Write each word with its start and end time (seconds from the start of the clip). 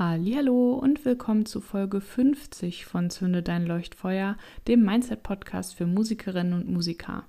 Hallo 0.00 0.74
und 0.74 1.04
willkommen 1.04 1.44
zu 1.44 1.60
Folge 1.60 2.00
50 2.00 2.86
von 2.86 3.10
Zünde 3.10 3.42
dein 3.42 3.66
Leuchtfeuer, 3.66 4.36
dem 4.68 4.84
Mindset-Podcast 4.84 5.74
für 5.74 5.86
Musikerinnen 5.86 6.52
und 6.52 6.70
Musiker. 6.70 7.24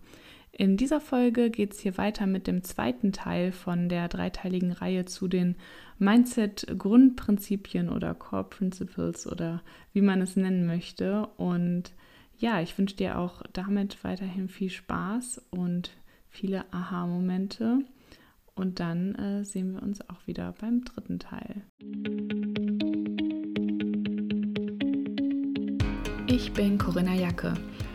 In 0.52 0.78
dieser 0.78 1.02
Folge 1.02 1.50
geht 1.50 1.74
es 1.74 1.80
hier 1.80 1.98
weiter 1.98 2.28
mit 2.28 2.46
dem 2.46 2.64
zweiten 2.64 3.12
Teil 3.12 3.52
von 3.54 3.90
der 3.90 4.08
dreiteiligen 4.08 4.72
Reihe 4.72 5.06
zu 5.06 5.28
den 5.28 5.56
Mindset-Grundprinzipien 5.98 7.90
oder 7.90 8.14
Core 8.14 8.44
Principles 8.44 9.26
oder 9.26 9.64
wie 9.94 10.02
man 10.02 10.22
es 10.22 10.36
nennen 10.36 10.68
möchte. 10.68 11.26
Und 11.38 11.96
ja, 12.38 12.62
ich 12.62 12.78
wünsche 12.78 12.98
dir 12.98 13.18
auch 13.18 13.42
damit 13.52 14.04
weiterhin 14.04 14.48
viel 14.48 14.70
Spaß 14.70 15.42
und 15.50 15.90
viele 16.30 16.72
Aha-Momente. 16.72 17.80
Und 18.60 18.82
dann 18.82 19.16
äh, 19.16 19.46
sehen 19.46 19.72
wir 19.72 19.82
uns 19.82 20.02
auch 20.10 20.28
wieder 20.28 20.54
beim 20.60 20.84
dritten 20.84 21.18
Teil. 21.18 21.62
Ich 26.28 26.52
bin 26.52 26.78
Corinna 26.78 27.14
Jacke. 27.14 27.54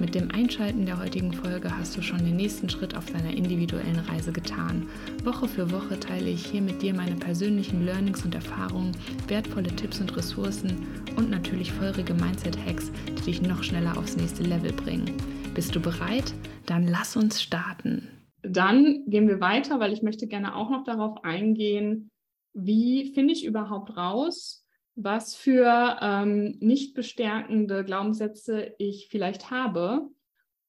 Mit 0.00 0.14
dem 0.14 0.30
Einschalten 0.30 0.86
der 0.86 1.00
heutigen 1.00 1.32
Folge 1.32 1.76
hast 1.76 1.96
du 1.96 2.02
schon 2.02 2.18
den 2.18 2.36
nächsten 2.36 2.68
Schritt 2.68 2.96
auf 2.96 3.06
deiner 3.06 3.36
individuellen 3.36 3.98
Reise 3.98 4.30
getan. 4.30 4.88
Woche 5.24 5.48
für 5.48 5.72
Woche 5.72 5.98
teile 5.98 6.30
ich 6.30 6.46
hier 6.46 6.62
mit 6.62 6.82
dir 6.82 6.94
meine 6.94 7.16
persönlichen 7.16 7.84
Learnings 7.84 8.24
und 8.24 8.32
Erfahrungen, 8.32 8.92
wertvolle 9.26 9.74
Tipps 9.74 10.00
und 10.00 10.16
Ressourcen 10.16 10.86
und 11.16 11.30
natürlich 11.30 11.72
feurige 11.72 12.14
Mindset-Hacks, 12.14 12.92
die 13.08 13.22
dich 13.22 13.42
noch 13.42 13.64
schneller 13.64 13.98
aufs 13.98 14.16
nächste 14.16 14.44
Level 14.44 14.72
bringen. 14.72 15.16
Bist 15.54 15.74
du 15.74 15.80
bereit? 15.80 16.32
Dann 16.66 16.86
lass 16.86 17.16
uns 17.16 17.42
starten. 17.42 18.06
Dann 18.42 19.02
gehen 19.08 19.26
wir 19.26 19.40
weiter, 19.40 19.80
weil 19.80 19.92
ich 19.92 20.02
möchte 20.02 20.28
gerne 20.28 20.54
auch 20.54 20.70
noch 20.70 20.84
darauf 20.84 21.24
eingehen, 21.24 22.12
wie 22.54 23.12
finde 23.14 23.32
ich 23.32 23.44
überhaupt 23.44 23.96
raus, 23.96 24.64
was 25.00 25.36
für 25.36 25.96
ähm, 26.00 26.56
nicht 26.58 26.94
bestärkende 26.94 27.84
Glaubenssätze 27.84 28.74
ich 28.78 29.08
vielleicht 29.08 29.50
habe 29.50 30.08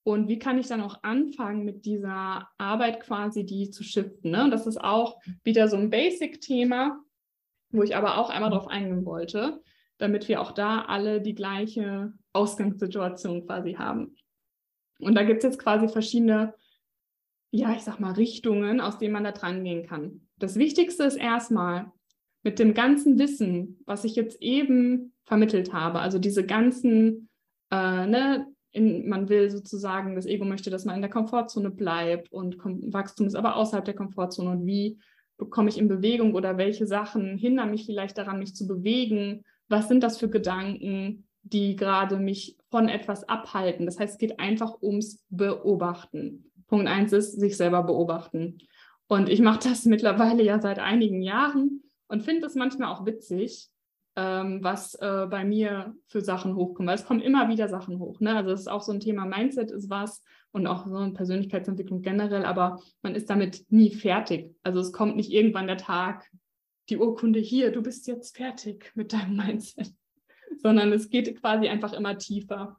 und 0.03 0.27
wie 0.27 0.37
kann 0.37 0.59
ich 0.59 0.67
dann 0.67 0.81
auch 0.81 1.03
anfangen 1.03 1.65
mit 1.65 1.85
dieser 1.85 2.47
Arbeit 2.57 2.99
quasi 3.01 3.43
die 3.43 3.71
zu 3.71 3.83
shiften. 3.83 4.31
Ne? 4.31 4.43
Und 4.43 4.51
das 4.51 4.67
ist 4.67 4.79
auch 4.79 5.19
wieder 5.43 5.67
so 5.67 5.77
ein 5.77 5.89
Basic-Thema, 5.89 6.99
wo 7.71 7.81
ich 7.81 7.95
aber 7.95 8.19
auch 8.19 8.29
einmal 8.29 8.51
drauf 8.51 8.67
eingehen 8.67 9.03
wollte, 9.03 9.61
damit 9.97 10.27
wir 10.27 10.41
auch 10.41 10.51
da 10.51 10.83
alle 10.83 11.21
die 11.21 11.35
gleiche 11.35 12.13
Ausgangssituation 12.31 13.47
quasi 13.47 13.73
haben. 13.73 14.15
Und 14.99 15.15
da 15.15 15.23
gibt 15.23 15.39
es 15.39 15.43
jetzt 15.43 15.59
quasi 15.59 15.87
verschiedene, 15.87 16.53
ja, 17.51 17.73
ich 17.73 17.81
sag 17.81 17.99
mal, 17.99 18.13
Richtungen, 18.13 18.79
aus 18.79 18.99
denen 18.99 19.13
man 19.13 19.23
da 19.23 19.31
dran 19.31 19.63
gehen 19.63 19.87
kann. 19.87 20.27
Das 20.37 20.55
Wichtigste 20.55 21.03
ist 21.03 21.15
erstmal, 21.15 21.91
mit 22.43 22.59
dem 22.59 22.73
ganzen 22.73 23.19
Wissen, 23.19 23.79
was 23.85 24.05
ich 24.05 24.15
jetzt 24.15 24.41
eben 24.41 25.13
vermittelt 25.25 25.73
habe, 25.73 25.99
also 25.99 26.19
diese 26.19 26.45
ganzen, 26.45 27.29
äh, 27.71 28.07
ne, 28.07 28.47
in, 28.71 29.09
man 29.09 29.29
will 29.29 29.49
sozusagen, 29.49 30.15
das 30.15 30.25
Ego 30.25 30.45
möchte, 30.45 30.69
dass 30.69 30.85
man 30.85 30.95
in 30.95 31.01
der 31.01 31.09
Komfortzone 31.09 31.71
bleibt 31.71 32.31
und 32.31 32.57
Wachstum 32.93 33.27
ist 33.27 33.35
aber 33.35 33.55
außerhalb 33.55 33.85
der 33.85 33.95
Komfortzone 33.95 34.51
und 34.51 34.65
wie 34.65 34.99
bekomme 35.37 35.69
ich 35.69 35.77
in 35.77 35.87
Bewegung 35.87 36.35
oder 36.35 36.57
welche 36.57 36.85
Sachen 36.85 37.37
hindern 37.37 37.71
mich 37.71 37.85
vielleicht 37.85 38.17
daran, 38.17 38.39
mich 38.39 38.55
zu 38.55 38.67
bewegen? 38.67 39.43
Was 39.69 39.87
sind 39.87 40.03
das 40.03 40.17
für 40.17 40.29
Gedanken, 40.29 41.27
die 41.41 41.75
gerade 41.75 42.17
mich 42.17 42.57
von 42.69 42.89
etwas 42.89 43.27
abhalten? 43.27 43.85
Das 43.85 43.99
heißt, 43.99 44.13
es 44.13 44.19
geht 44.19 44.39
einfach 44.39 44.81
ums 44.81 45.23
Beobachten. 45.29 46.51
Punkt 46.67 46.87
eins 46.87 47.13
ist, 47.13 47.39
sich 47.39 47.57
selber 47.57 47.83
beobachten. 47.83 48.59
Und 49.07 49.29
ich 49.29 49.41
mache 49.41 49.67
das 49.67 49.85
mittlerweile 49.85 50.43
ja 50.43 50.61
seit 50.61 50.77
einigen 50.77 51.21
Jahren 51.21 51.81
und 52.09 52.23
finde 52.23 52.47
es 52.47 52.55
manchmal 52.55 52.91
auch 52.91 53.05
witzig, 53.05 53.69
ähm, 54.15 54.63
was 54.63 54.95
äh, 54.95 55.27
bei 55.29 55.45
mir 55.45 55.95
für 56.07 56.21
Sachen 56.21 56.55
hochkommt. 56.55 56.87
Weil 56.87 56.95
es 56.95 57.05
kommen 57.05 57.21
immer 57.21 57.47
wieder 57.47 57.69
Sachen 57.69 57.99
hoch. 57.99 58.19
Ne? 58.19 58.35
Also 58.35 58.51
es 58.51 58.61
ist 58.61 58.67
auch 58.67 58.81
so 58.81 58.91
ein 58.91 58.99
Thema 58.99 59.25
Mindset 59.25 59.71
ist 59.71 59.89
was 59.89 60.23
und 60.51 60.67
auch 60.67 60.87
so 60.87 60.97
eine 60.97 61.13
Persönlichkeitsentwicklung 61.13 62.01
generell, 62.01 62.43
aber 62.43 62.81
man 63.03 63.15
ist 63.15 63.29
damit 63.29 63.65
nie 63.69 63.93
fertig. 63.93 64.53
Also 64.63 64.79
es 64.79 64.91
kommt 64.91 65.15
nicht 65.15 65.31
irgendwann 65.31 65.67
der 65.67 65.77
Tag, 65.77 66.29
die 66.89 66.97
Urkunde 66.97 67.39
hier, 67.39 67.71
du 67.71 67.83
bist 67.83 68.07
jetzt 68.07 68.35
fertig 68.35 68.91
mit 68.95 69.13
deinem 69.13 69.37
Mindset, 69.45 69.93
sondern 70.57 70.91
es 70.91 71.09
geht 71.09 71.39
quasi 71.39 71.67
einfach 71.69 71.93
immer 71.93 72.17
tiefer. 72.17 72.77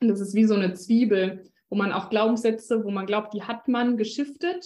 Und 0.00 0.08
das 0.08 0.20
ist 0.20 0.34
wie 0.34 0.44
so 0.44 0.54
eine 0.54 0.72
Zwiebel, 0.72 1.50
wo 1.68 1.76
man 1.76 1.92
auch 1.92 2.08
Glaubenssätze, 2.08 2.82
wo 2.82 2.90
man 2.90 3.06
glaubt, 3.06 3.34
die 3.34 3.42
hat 3.42 3.68
man 3.68 3.98
geschiftet 3.98 4.64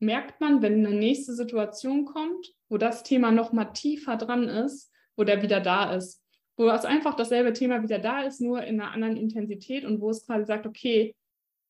merkt 0.00 0.40
man, 0.40 0.62
wenn 0.62 0.84
eine 0.84 0.94
nächste 0.94 1.34
Situation 1.34 2.04
kommt, 2.04 2.52
wo 2.68 2.78
das 2.78 3.02
Thema 3.02 3.30
noch 3.30 3.52
mal 3.52 3.66
tiefer 3.66 4.16
dran 4.16 4.48
ist, 4.48 4.90
wo 5.16 5.24
der 5.24 5.42
wieder 5.42 5.60
da 5.60 5.94
ist. 5.94 6.22
Wo 6.56 6.68
es 6.68 6.84
einfach 6.84 7.16
dasselbe 7.16 7.52
Thema 7.52 7.82
wieder 7.82 7.98
da 7.98 8.22
ist, 8.22 8.40
nur 8.40 8.62
in 8.62 8.80
einer 8.80 8.92
anderen 8.92 9.16
Intensität 9.16 9.84
und 9.84 10.00
wo 10.00 10.10
es 10.10 10.24
quasi 10.24 10.44
sagt, 10.44 10.66
okay, 10.66 11.14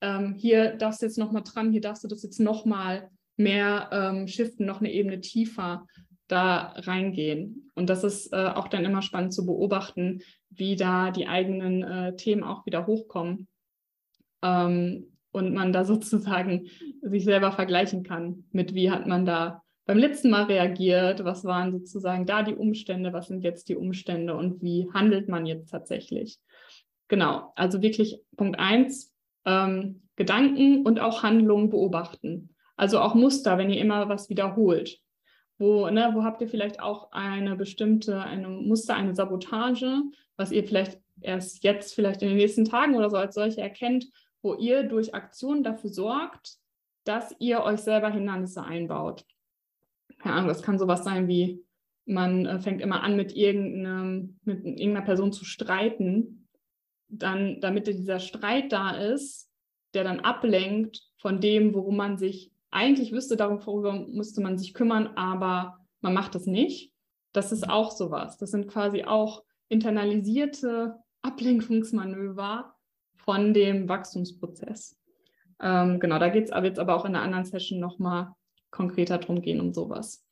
ähm, 0.02 0.34
hier 0.34 0.76
darfst 0.76 1.00
du 1.00 1.06
jetzt 1.06 1.18
noch 1.18 1.32
mal 1.32 1.40
dran, 1.40 1.72
hier 1.72 1.80
darfst 1.80 2.04
du 2.04 2.08
das 2.08 2.22
jetzt 2.22 2.40
noch 2.40 2.64
mal 2.66 3.10
mehr 3.36 3.88
ähm, 3.92 4.28
shiften, 4.28 4.66
noch 4.66 4.80
eine 4.80 4.92
Ebene 4.92 5.20
tiefer 5.20 5.86
da 6.28 6.74
reingehen. 6.76 7.70
Und 7.74 7.90
das 7.90 8.04
ist 8.04 8.32
äh, 8.32 8.46
auch 8.54 8.68
dann 8.68 8.84
immer 8.84 9.02
spannend 9.02 9.34
zu 9.34 9.46
beobachten, 9.46 10.22
wie 10.50 10.76
da 10.76 11.10
die 11.10 11.26
eigenen 11.26 11.82
äh, 11.82 12.16
Themen 12.16 12.42
auch 12.42 12.66
wieder 12.66 12.86
hochkommen. 12.86 13.48
Ähm, 14.42 15.13
und 15.34 15.52
man 15.52 15.72
da 15.72 15.84
sozusagen 15.84 16.68
sich 17.02 17.24
selber 17.24 17.52
vergleichen 17.52 18.04
kann 18.04 18.44
mit, 18.52 18.74
wie 18.74 18.90
hat 18.90 19.06
man 19.06 19.26
da 19.26 19.62
beim 19.84 19.98
letzten 19.98 20.30
Mal 20.30 20.44
reagiert, 20.44 21.24
was 21.24 21.44
waren 21.44 21.72
sozusagen 21.72 22.24
da 22.24 22.42
die 22.42 22.54
Umstände, 22.54 23.12
was 23.12 23.26
sind 23.26 23.42
jetzt 23.42 23.68
die 23.68 23.76
Umstände 23.76 24.34
und 24.34 24.62
wie 24.62 24.88
handelt 24.94 25.28
man 25.28 25.44
jetzt 25.44 25.70
tatsächlich. 25.70 26.38
Genau, 27.08 27.52
also 27.54 27.82
wirklich 27.82 28.18
Punkt 28.36 28.58
eins, 28.58 29.12
ähm, 29.44 30.02
Gedanken 30.16 30.86
und 30.86 31.00
auch 31.00 31.22
Handlungen 31.22 31.68
beobachten. 31.68 32.54
Also 32.76 33.00
auch 33.00 33.14
Muster, 33.14 33.58
wenn 33.58 33.70
ihr 33.70 33.80
immer 33.80 34.08
was 34.08 34.30
wiederholt. 34.30 35.00
Wo, 35.58 35.88
ne, 35.90 36.10
wo 36.14 36.24
habt 36.24 36.40
ihr 36.40 36.48
vielleicht 36.48 36.80
auch 36.80 37.12
eine 37.12 37.56
bestimmte, 37.56 38.20
eine 38.20 38.48
Muster, 38.48 38.94
eine 38.94 39.14
Sabotage, 39.14 40.02
was 40.36 40.50
ihr 40.50 40.64
vielleicht 40.64 40.98
erst 41.20 41.62
jetzt, 41.62 41.94
vielleicht 41.94 42.22
in 42.22 42.28
den 42.28 42.38
nächsten 42.38 42.64
Tagen 42.64 42.94
oder 42.94 43.10
so 43.10 43.16
als 43.16 43.34
solche 43.34 43.60
erkennt 43.60 44.06
wo 44.44 44.54
ihr 44.54 44.84
durch 44.84 45.14
Aktionen 45.14 45.64
dafür 45.64 45.90
sorgt, 45.90 46.58
dass 47.04 47.34
ihr 47.38 47.62
euch 47.62 47.80
selber 47.80 48.10
Hindernisse 48.10 48.62
einbaut. 48.62 49.24
Keine 50.18 50.36
Ahnung, 50.36 50.48
das 50.48 50.62
kann 50.62 50.78
sowas 50.78 51.02
sein 51.02 51.26
wie, 51.28 51.64
man 52.06 52.44
äh, 52.44 52.58
fängt 52.60 52.82
immer 52.82 53.02
an, 53.02 53.16
mit, 53.16 53.34
irgendeinem, 53.34 54.38
mit 54.44 54.64
irgendeiner 54.64 55.02
Person 55.02 55.32
zu 55.32 55.44
streiten, 55.44 56.46
dann, 57.08 57.60
damit 57.60 57.86
dieser 57.86 58.20
Streit 58.20 58.72
da 58.72 58.90
ist, 58.90 59.50
der 59.94 60.04
dann 60.04 60.20
ablenkt 60.20 61.00
von 61.18 61.40
dem, 61.40 61.74
worum 61.74 61.96
man 61.96 62.18
sich 62.18 62.52
eigentlich 62.70 63.12
wüsste, 63.12 63.36
darüber 63.36 63.92
müsste 63.92 64.42
man 64.42 64.58
sich 64.58 64.74
kümmern, 64.74 65.06
aber 65.16 65.78
man 66.00 66.12
macht 66.12 66.34
es 66.34 66.46
nicht. 66.46 66.92
Das 67.32 67.52
ist 67.52 67.68
auch 67.68 67.92
sowas. 67.92 68.36
Das 68.36 68.50
sind 68.50 68.68
quasi 68.68 69.04
auch 69.04 69.44
internalisierte 69.68 70.96
Ablenkungsmanöver, 71.22 72.73
von 73.24 73.54
dem 73.54 73.88
Wachstumsprozess. 73.88 74.98
Ähm, 75.60 76.00
genau, 76.00 76.18
da 76.18 76.28
geht 76.28 76.44
es 76.44 76.50
aber 76.52 76.66
jetzt 76.66 76.78
aber 76.78 76.94
auch 76.94 77.04
in 77.04 77.14
einer 77.14 77.24
anderen 77.24 77.44
Session 77.44 77.80
nochmal 77.80 78.32
konkreter 78.70 79.18
drum 79.18 79.40
gehen, 79.40 79.60
um 79.60 79.72
sowas. 79.72 80.26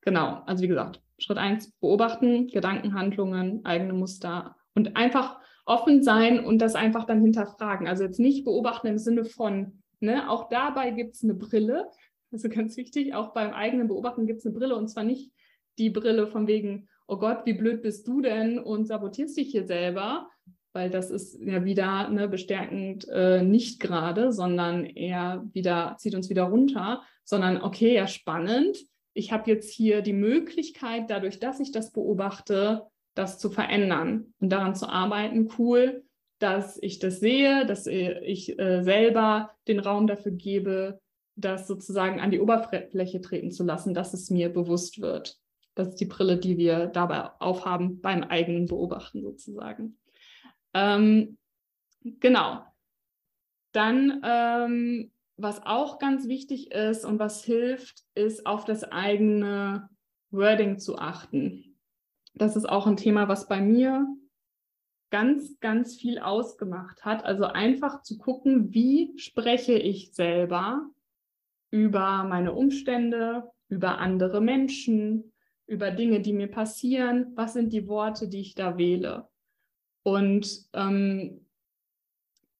Genau, 0.00 0.42
also 0.46 0.62
wie 0.62 0.68
gesagt, 0.68 1.00
Schritt 1.18 1.38
eins 1.38 1.70
beobachten, 1.80 2.48
Gedanken, 2.48 2.94
Handlungen, 2.94 3.64
eigene 3.64 3.92
Muster 3.92 4.56
und 4.74 4.96
einfach 4.96 5.38
offen 5.66 6.02
sein 6.02 6.44
und 6.44 6.58
das 6.58 6.74
einfach 6.74 7.04
dann 7.04 7.22
hinterfragen. 7.22 7.86
Also 7.86 8.04
jetzt 8.04 8.20
nicht 8.20 8.44
beobachten 8.44 8.86
im 8.86 8.98
Sinne 8.98 9.24
von, 9.24 9.82
ne, 10.00 10.28
auch 10.28 10.48
dabei 10.48 10.90
gibt 10.90 11.14
es 11.14 11.22
eine 11.22 11.34
Brille, 11.34 11.88
also 12.32 12.48
ganz 12.48 12.76
wichtig, 12.76 13.14
auch 13.14 13.32
beim 13.32 13.52
eigenen 13.52 13.88
Beobachten 13.88 14.26
gibt 14.26 14.40
es 14.40 14.46
eine 14.46 14.54
Brille 14.54 14.74
und 14.74 14.88
zwar 14.88 15.04
nicht 15.04 15.32
die 15.78 15.90
Brille 15.90 16.26
von 16.26 16.46
wegen, 16.46 16.88
oh 17.06 17.16
Gott, 17.16 17.46
wie 17.46 17.52
blöd 17.52 17.82
bist 17.82 18.08
du 18.08 18.20
denn 18.20 18.58
und 18.58 18.86
sabotierst 18.86 19.36
dich 19.36 19.50
hier 19.50 19.66
selber, 19.66 20.28
weil 20.74 20.90
das 20.90 21.10
ist 21.10 21.40
ja 21.40 21.64
wieder 21.64 22.10
ne, 22.10 22.28
bestärkend 22.28 23.06
äh, 23.08 23.42
nicht 23.42 23.80
gerade, 23.80 24.32
sondern 24.32 24.84
eher 24.84 25.44
wieder, 25.52 25.94
zieht 25.98 26.16
uns 26.16 26.28
wieder 26.28 26.42
runter, 26.42 27.02
sondern 27.24 27.62
okay, 27.62 27.94
ja, 27.94 28.08
spannend. 28.08 28.76
Ich 29.14 29.32
habe 29.32 29.50
jetzt 29.50 29.70
hier 29.72 30.02
die 30.02 30.12
Möglichkeit, 30.12 31.08
dadurch, 31.08 31.38
dass 31.38 31.60
ich 31.60 31.70
das 31.70 31.92
beobachte, 31.92 32.82
das 33.14 33.38
zu 33.38 33.50
verändern 33.50 34.34
und 34.40 34.50
daran 34.50 34.74
zu 34.74 34.88
arbeiten, 34.88 35.48
cool. 35.58 36.02
dass 36.40 36.76
ich 36.82 36.98
das 36.98 37.20
sehe, 37.20 37.64
dass 37.64 37.86
ich 37.86 38.58
äh, 38.58 38.82
selber 38.82 39.52
den 39.68 39.78
Raum 39.78 40.08
dafür 40.08 40.32
gebe, 40.32 41.00
das 41.36 41.68
sozusagen 41.68 42.20
an 42.20 42.32
die 42.32 42.40
Oberfläche 42.40 43.20
treten 43.20 43.52
zu 43.52 43.62
lassen, 43.62 43.94
dass 43.94 44.12
es 44.12 44.28
mir 44.30 44.52
bewusst 44.52 45.00
wird. 45.00 45.38
Das 45.76 45.88
ist 45.88 46.00
die 46.00 46.06
Brille, 46.06 46.36
die 46.36 46.58
wir 46.58 46.86
dabei 46.86 47.30
aufhaben 47.38 48.00
beim 48.00 48.24
eigenen 48.24 48.66
Beobachten 48.66 49.22
sozusagen. 49.22 49.96
Ähm, 50.74 51.38
genau. 52.02 52.64
Dann, 53.72 54.20
ähm, 54.24 55.12
was 55.36 55.64
auch 55.64 55.98
ganz 55.98 56.28
wichtig 56.28 56.70
ist 56.70 57.04
und 57.04 57.18
was 57.18 57.44
hilft, 57.44 58.04
ist 58.14 58.46
auf 58.46 58.64
das 58.64 58.84
eigene 58.84 59.88
Wording 60.30 60.78
zu 60.78 60.98
achten. 60.98 61.76
Das 62.34 62.56
ist 62.56 62.68
auch 62.68 62.86
ein 62.86 62.96
Thema, 62.96 63.28
was 63.28 63.48
bei 63.48 63.60
mir 63.60 64.06
ganz, 65.10 65.58
ganz 65.60 65.94
viel 65.96 66.18
ausgemacht 66.18 67.04
hat. 67.04 67.24
Also 67.24 67.44
einfach 67.44 68.02
zu 68.02 68.18
gucken, 68.18 68.74
wie 68.74 69.12
spreche 69.16 69.74
ich 69.74 70.12
selber 70.12 70.88
über 71.70 72.24
meine 72.24 72.52
Umstände, 72.52 73.50
über 73.68 73.98
andere 73.98 74.40
Menschen, 74.40 75.32
über 75.66 75.90
Dinge, 75.90 76.20
die 76.20 76.32
mir 76.32 76.48
passieren. 76.48 77.32
Was 77.36 77.52
sind 77.52 77.72
die 77.72 77.86
Worte, 77.86 78.28
die 78.28 78.40
ich 78.40 78.54
da 78.54 78.76
wähle? 78.76 79.28
Und 80.04 80.66
ähm, 80.74 81.44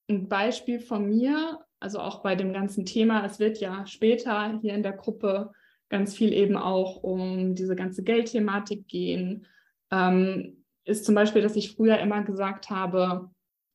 ein 0.08 0.28
Beispiel 0.28 0.80
von 0.80 1.08
mir, 1.08 1.64
also 1.78 2.00
auch 2.00 2.22
bei 2.22 2.34
dem 2.34 2.52
ganzen 2.52 2.84
Thema, 2.84 3.24
es 3.24 3.38
wird 3.38 3.60
ja 3.60 3.86
später 3.86 4.58
hier 4.60 4.74
in 4.74 4.82
der 4.82 4.94
Gruppe 4.94 5.52
ganz 5.88 6.16
viel 6.16 6.32
eben 6.32 6.56
auch 6.56 7.02
um 7.02 7.54
diese 7.54 7.76
ganze 7.76 8.02
Geldthematik 8.02 8.88
gehen, 8.88 9.46
ähm, 9.90 10.64
ist 10.84 11.04
zum 11.04 11.14
Beispiel, 11.14 11.42
dass 11.42 11.56
ich 11.56 11.76
früher 11.76 11.98
immer 11.98 12.22
gesagt 12.22 12.70
habe, 12.70 13.30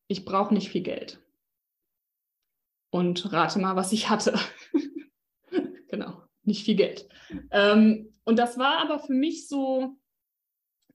ich 0.07 0.25
brauche 0.25 0.54
nicht 0.54 0.69
viel 0.69 0.83
Geld. 0.83 1.21
Und 2.92 3.31
rate 3.31 3.60
mal, 3.60 3.75
was 3.75 3.92
ich 3.92 4.10
hatte. 4.10 4.38
genau, 5.88 6.24
nicht 6.44 6.66
viel 6.66 6.75
Geld. 6.75 7.07
Ähm, 7.51 8.13
und 8.24 8.38
das 8.38 8.57
war 8.57 8.80
aber 8.80 9.00
für 9.00 9.13
mich 9.13 9.48
so, 9.48 9.95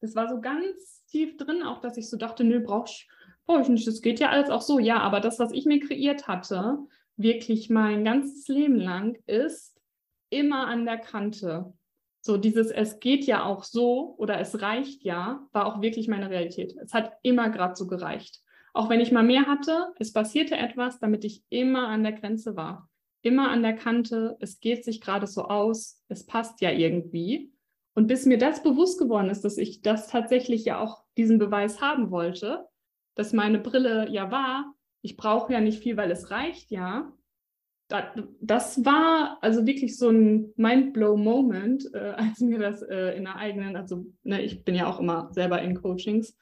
das 0.01 0.15
war 0.17 0.29
so 0.29 0.41
ganz 0.41 0.94
tief 1.15 1.37
drin, 1.37 1.63
auch 1.63 1.81
dass 1.81 1.97
ich 1.97 2.09
so 2.09 2.17
dachte, 2.17 2.45
nö, 2.45 2.61
brauche 2.61 2.89
ich, 2.89 3.09
brauch 3.47 3.61
ich 3.61 3.69
nicht, 3.69 3.87
das 3.87 4.03
geht 4.03 4.21
ja 4.21 4.31
alles 4.31 4.51
auch 4.51 4.63
so. 4.63 4.79
Ja, 4.79 4.99
aber 5.01 5.21
das, 5.21 5.39
was 5.39 5.53
ich 5.53 5.65
mir 5.65 5.81
kreiert 5.81 6.29
hatte, 6.29 6.79
wirklich 7.17 7.71
mein 7.71 8.05
ganzes 8.05 8.49
Leben 8.49 8.77
lang, 8.77 9.19
ist 9.27 9.81
immer 10.31 10.67
an 10.67 10.85
der 10.85 10.99
Kante. 10.99 11.73
So 12.21 12.37
dieses, 12.37 12.71
es 12.71 13.01
geht 13.01 13.25
ja 13.25 13.45
auch 13.45 13.65
so 13.65 14.15
oder 14.19 14.41
es 14.41 14.63
reicht 14.63 15.05
ja, 15.05 15.47
war 15.53 15.67
auch 15.67 15.83
wirklich 15.83 16.09
meine 16.09 16.31
Realität. 16.31 16.75
Es 16.83 16.95
hat 16.95 17.13
immer 17.23 17.51
gerade 17.51 17.77
so 17.77 17.87
gereicht. 17.87 18.41
Auch 18.73 18.89
wenn 18.89 19.01
ich 19.01 19.13
mal 19.13 19.23
mehr 19.23 19.47
hatte, 19.47 19.93
es 19.99 20.13
passierte 20.13 20.57
etwas, 20.57 20.99
damit 20.99 21.25
ich 21.25 21.45
immer 21.51 21.89
an 21.89 22.03
der 22.03 22.13
Grenze 22.13 22.57
war 22.57 22.89
immer 23.25 23.51
an 23.51 23.63
der 23.63 23.75
Kante, 23.75 24.37
es 24.41 24.61
geht 24.61 24.85
sich 24.85 25.01
gerade 25.01 25.27
so 25.27 25.45
aus, 25.45 26.03
es 26.09 26.27
passt 26.27 26.61
ja 26.61 26.71
irgendwie. 26.71 27.51
Und 27.95 28.07
bis 28.07 28.27
mir 28.27 28.39
das 28.39 28.63
bewusst 28.63 28.99
geworden 28.99 29.31
ist, 29.31 29.45
dass 29.45 29.57
ich 29.57 29.81
das 29.81 30.09
tatsächlich 30.09 30.65
ja 30.67 30.79
auch 30.79 31.04
diesen 31.17 31.39
Beweis 31.39 31.81
haben 31.81 32.11
wollte, 32.11 32.67
dass 33.15 33.33
meine 33.33 33.59
Brille 33.59 34.09
ja 34.11 34.31
war, 34.31 34.75
ich 35.03 35.17
brauche 35.17 35.53
ja 35.53 35.61
nicht 35.61 35.83
viel, 35.83 35.97
weil 35.97 36.11
es 36.11 36.31
reicht 36.31 36.71
ja. 36.71 37.13
Das 38.41 38.85
war 38.85 39.39
also 39.43 39.67
wirklich 39.67 39.99
so 39.99 40.09
ein 40.09 40.53
Mindblow-Moment, 40.57 41.91
äh, 41.93 41.99
als 42.17 42.41
mir 42.41 42.59
das 42.59 42.83
äh, 42.83 43.17
in 43.17 43.25
der 43.25 43.37
eigenen, 43.37 43.77
also 43.77 44.07
ne, 44.23 44.43
ich 44.43 44.65
bin 44.65 44.75
ja 44.75 44.87
auch 44.87 44.99
immer 44.99 45.31
selber 45.33 45.61
in 45.61 45.81
Coachings, 45.81 46.37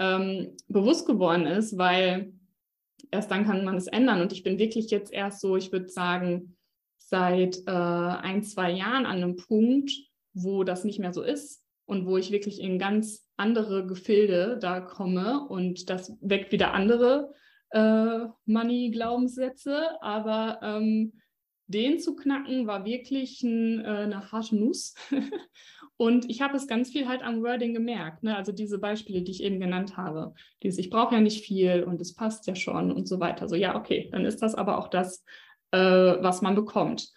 ähm, 0.00 0.56
bewusst 0.68 1.06
geworden 1.06 1.46
ist, 1.46 1.78
weil 1.78 2.32
erst 3.12 3.30
dann 3.30 3.44
kann 3.44 3.64
man 3.64 3.76
es 3.76 3.86
ändern. 3.86 4.20
Und 4.20 4.32
ich 4.32 4.42
bin 4.42 4.58
wirklich 4.58 4.90
jetzt 4.90 5.12
erst 5.12 5.40
so, 5.40 5.56
ich 5.56 5.70
würde 5.70 5.88
sagen, 5.88 6.56
seit 6.98 7.58
äh, 7.66 7.70
ein, 7.70 8.42
zwei 8.42 8.72
Jahren 8.72 9.06
an 9.06 9.18
einem 9.18 9.36
Punkt, 9.36 9.92
wo 10.32 10.64
das 10.64 10.84
nicht 10.84 10.98
mehr 10.98 11.12
so 11.12 11.22
ist 11.22 11.62
und 11.90 12.06
wo 12.06 12.16
ich 12.16 12.30
wirklich 12.30 12.60
in 12.60 12.78
ganz 12.78 13.26
andere 13.36 13.84
Gefilde 13.84 14.58
da 14.60 14.80
komme 14.80 15.46
und 15.48 15.90
das 15.90 16.16
weckt 16.20 16.52
wieder 16.52 16.72
andere 16.72 17.32
äh, 17.70 18.26
Money-Glaubenssätze. 18.46 20.00
Aber 20.00 20.60
ähm, 20.62 21.12
den 21.66 21.98
zu 21.98 22.14
knacken 22.14 22.68
war 22.68 22.84
wirklich 22.84 23.42
ein, 23.42 23.84
äh, 23.84 23.88
eine 23.88 24.30
harte 24.30 24.56
Nuss. 24.56 24.94
Und 25.96 26.30
ich 26.30 26.40
habe 26.40 26.56
es 26.56 26.66
ganz 26.66 26.90
viel 26.90 27.06
halt 27.06 27.22
am 27.22 27.42
Wording 27.42 27.74
gemerkt. 27.74 28.22
Ne? 28.22 28.34
Also 28.34 28.52
diese 28.52 28.78
Beispiele, 28.78 29.20
die 29.20 29.32
ich 29.32 29.42
eben 29.42 29.60
genannt 29.60 29.98
habe. 29.98 30.32
Dieses, 30.62 30.78
ich 30.78 30.88
brauche 30.88 31.14
ja 31.14 31.20
nicht 31.20 31.44
viel 31.44 31.82
und 31.82 32.00
es 32.00 32.14
passt 32.14 32.46
ja 32.46 32.54
schon 32.54 32.90
und 32.90 33.06
so 33.06 33.20
weiter. 33.20 33.50
So, 33.50 33.54
ja, 33.54 33.76
okay, 33.76 34.08
dann 34.10 34.24
ist 34.24 34.40
das 34.40 34.54
aber 34.54 34.78
auch 34.78 34.88
das, 34.88 35.22
äh, 35.72 35.78
was 35.78 36.40
man 36.40 36.54
bekommt. 36.54 37.12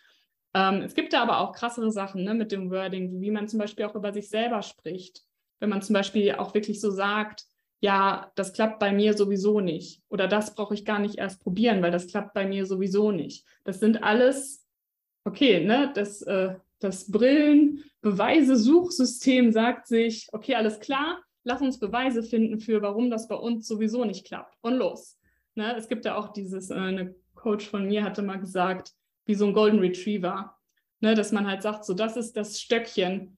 Ähm, 0.53 0.81
es 0.81 0.93
gibt 0.93 1.13
da 1.13 1.21
aber 1.21 1.39
auch 1.39 1.53
krassere 1.53 1.91
Sachen 1.91 2.23
ne, 2.23 2.33
mit 2.33 2.51
dem 2.51 2.71
Wording, 2.71 3.21
wie 3.21 3.31
man 3.31 3.47
zum 3.47 3.59
Beispiel 3.59 3.85
auch 3.85 3.95
über 3.95 4.13
sich 4.13 4.29
selber 4.29 4.61
spricht. 4.61 5.23
Wenn 5.59 5.69
man 5.69 5.81
zum 5.81 5.93
Beispiel 5.93 6.33
auch 6.33 6.53
wirklich 6.53 6.81
so 6.81 6.91
sagt, 6.91 7.45
ja, 7.79 8.31
das 8.35 8.53
klappt 8.53 8.79
bei 8.79 8.91
mir 8.91 9.15
sowieso 9.15 9.59
nicht. 9.59 10.01
Oder 10.09 10.27
das 10.27 10.55
brauche 10.55 10.73
ich 10.73 10.85
gar 10.85 10.99
nicht 10.99 11.17
erst 11.17 11.41
probieren, 11.41 11.81
weil 11.81 11.91
das 11.91 12.07
klappt 12.07 12.33
bei 12.33 12.45
mir 12.45 12.65
sowieso 12.65 13.11
nicht. 13.11 13.45
Das 13.63 13.79
sind 13.79 14.03
alles, 14.03 14.65
okay, 15.25 15.65
ne, 15.65 15.91
das 15.93 16.21
äh, 16.21 16.55
das 16.83 17.09
Brillenbeweise-Suchsystem 17.11 19.51
sagt 19.53 19.87
sich, 19.87 20.27
okay, 20.33 20.55
alles 20.55 20.81
klar, 20.81 21.23
lass 21.43 21.61
uns 21.61 21.79
Beweise 21.79 22.23
finden 22.23 22.59
für, 22.59 22.81
warum 22.81 23.09
das 23.09 23.29
bei 23.29 23.35
uns 23.35 23.65
sowieso 23.67 24.03
nicht 24.03 24.27
klappt. 24.27 24.57
Und 24.61 24.73
los. 24.73 25.17
Ne? 25.55 25.73
Es 25.77 25.87
gibt 25.87 26.03
ja 26.05 26.17
auch 26.17 26.33
dieses, 26.33 26.71
äh, 26.71 26.75
eine 26.75 27.15
Coach 27.35 27.69
von 27.69 27.87
mir 27.87 28.03
hatte 28.03 28.21
mal 28.21 28.39
gesagt, 28.39 28.91
wie 29.25 29.35
so 29.35 29.45
ein 29.45 29.53
Golden 29.53 29.79
Retriever, 29.79 30.55
ne? 30.99 31.15
dass 31.15 31.31
man 31.31 31.47
halt 31.47 31.61
sagt, 31.61 31.85
so 31.85 31.93
das 31.93 32.17
ist 32.17 32.35
das 32.35 32.59
Stöckchen, 32.59 33.37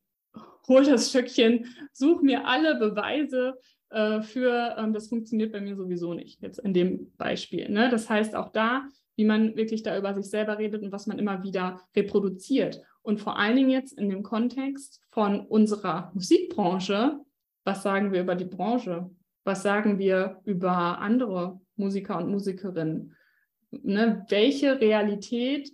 hol 0.68 0.84
das 0.84 1.10
Stöckchen, 1.10 1.66
such 1.94 2.22
mir 2.22 2.48
alle 2.48 2.76
Beweise 2.76 3.60
äh, 3.90 4.22
für, 4.22 4.76
ähm, 4.78 4.94
das 4.94 5.08
funktioniert 5.08 5.52
bei 5.52 5.62
mir 5.62 5.76
sowieso 5.76 6.14
nicht, 6.14 6.42
jetzt 6.42 6.60
in 6.60 6.74
dem 6.74 7.12
Beispiel. 7.18 7.70
Ne? 7.70 7.90
Das 7.90 8.10
heißt 8.10 8.36
auch 8.36 8.50
da, 8.50 8.88
wie 9.16 9.26
man 9.26 9.56
wirklich 9.56 9.84
da 9.84 9.98
über 9.98 10.14
sich 10.14 10.30
selber 10.30 10.58
redet 10.58 10.84
und 10.84 10.92
was 10.92 11.08
man 11.08 11.20
immer 11.20 11.44
wieder 11.44 11.82
reproduziert. 11.96 12.82
Und 13.02 13.20
vor 13.20 13.38
allen 13.38 13.56
Dingen 13.56 13.70
jetzt 13.70 13.98
in 13.98 14.10
dem 14.10 14.24
Kontext 14.24 15.02
von 15.12 15.42
unserer 15.42 16.12
Musikbranche, 16.14 17.20
was 17.64 17.84
sagen 17.84 18.12
wir 18.12 18.22
über 18.22 18.36
die 18.36 18.46
Branche? 18.46 19.10
Was 19.44 19.64
sagen 19.64 20.00
wir 20.00 20.42
über 20.44 21.00
andere 21.00 21.60
Musiker 21.76 22.18
und 22.18 22.30
Musikerinnen? 22.30 23.16
Ne? 23.72 24.26
Welche 24.30 24.82
Realität 24.82 25.72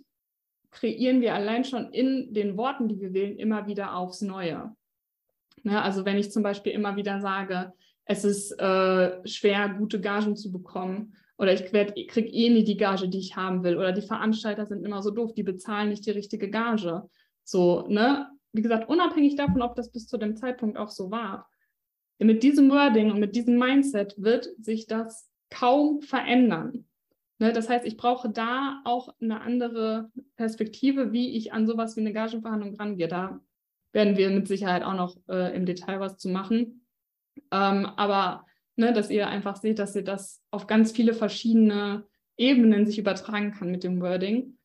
kreieren 0.72 1.20
wir 1.20 1.34
allein 1.34 1.64
schon 1.64 1.92
in 1.92 2.34
den 2.34 2.56
Worten, 2.56 2.88
die 2.88 3.00
wir 3.00 3.12
wählen, 3.12 3.38
immer 3.38 3.66
wieder 3.66 3.94
aufs 3.94 4.22
Neue? 4.22 4.74
Ne? 5.62 5.80
Also 5.80 6.04
wenn 6.04 6.18
ich 6.18 6.32
zum 6.32 6.42
Beispiel 6.42 6.72
immer 6.72 6.96
wieder 6.96 7.20
sage, 7.20 7.72
es 8.04 8.24
ist 8.24 8.52
äh, 8.58 9.26
schwer, 9.26 9.68
gute 9.78 10.00
Gagen 10.00 10.36
zu 10.36 10.50
bekommen, 10.50 11.14
oder 11.38 11.52
ich 11.54 11.64
kriege 11.64 12.28
eh 12.28 12.50
nie 12.50 12.64
die 12.64 12.76
Gage, 12.76 13.08
die 13.08 13.18
ich 13.18 13.36
haben 13.36 13.64
will, 13.64 13.76
oder 13.76 13.92
die 13.92 14.02
Veranstalter 14.02 14.66
sind 14.66 14.84
immer 14.84 15.02
so 15.02 15.10
doof, 15.10 15.34
die 15.34 15.42
bezahlen 15.42 15.88
nicht 15.88 16.06
die 16.06 16.10
richtige 16.10 16.48
Gage. 16.50 17.02
So, 17.42 17.86
ne? 17.88 18.28
Wie 18.52 18.62
gesagt, 18.62 18.88
unabhängig 18.88 19.36
davon, 19.36 19.62
ob 19.62 19.74
das 19.74 19.90
bis 19.90 20.06
zu 20.06 20.18
dem 20.18 20.36
Zeitpunkt 20.36 20.76
auch 20.76 20.90
so 20.90 21.10
war. 21.10 21.48
Mit 22.18 22.42
diesem 22.42 22.70
Wording 22.70 23.10
und 23.10 23.18
mit 23.18 23.34
diesem 23.34 23.58
Mindset 23.58 24.14
wird 24.18 24.50
sich 24.60 24.86
das 24.86 25.28
kaum 25.50 26.00
verändern. 26.00 26.86
Ne? 27.42 27.52
Das 27.52 27.68
heißt, 27.68 27.84
ich 27.84 27.96
brauche 27.96 28.30
da 28.30 28.80
auch 28.84 29.12
eine 29.20 29.40
andere 29.40 30.12
Perspektive, 30.36 31.12
wie 31.12 31.36
ich 31.36 31.52
an 31.52 31.66
sowas 31.66 31.96
wie 31.96 32.00
eine 32.00 32.12
Gagenverhandlung 32.12 32.76
rangehe. 32.76 33.08
Da 33.08 33.40
werden 33.90 34.16
wir 34.16 34.30
mit 34.30 34.46
Sicherheit 34.46 34.84
auch 34.84 34.94
noch 34.94 35.16
äh, 35.28 35.52
im 35.56 35.66
Detail 35.66 35.98
was 35.98 36.18
zu 36.18 36.28
machen. 36.28 36.86
Ähm, 37.50 37.86
aber 37.96 38.46
ne, 38.76 38.92
dass 38.92 39.10
ihr 39.10 39.26
einfach 39.26 39.56
seht, 39.56 39.80
dass 39.80 39.96
ihr 39.96 40.04
das 40.04 40.40
auf 40.52 40.68
ganz 40.68 40.92
viele 40.92 41.14
verschiedene 41.14 42.04
Ebenen 42.36 42.86
sich 42.86 43.00
übertragen 43.00 43.50
kann 43.50 43.72
mit 43.72 43.82
dem 43.82 44.00
Wording. 44.00 44.56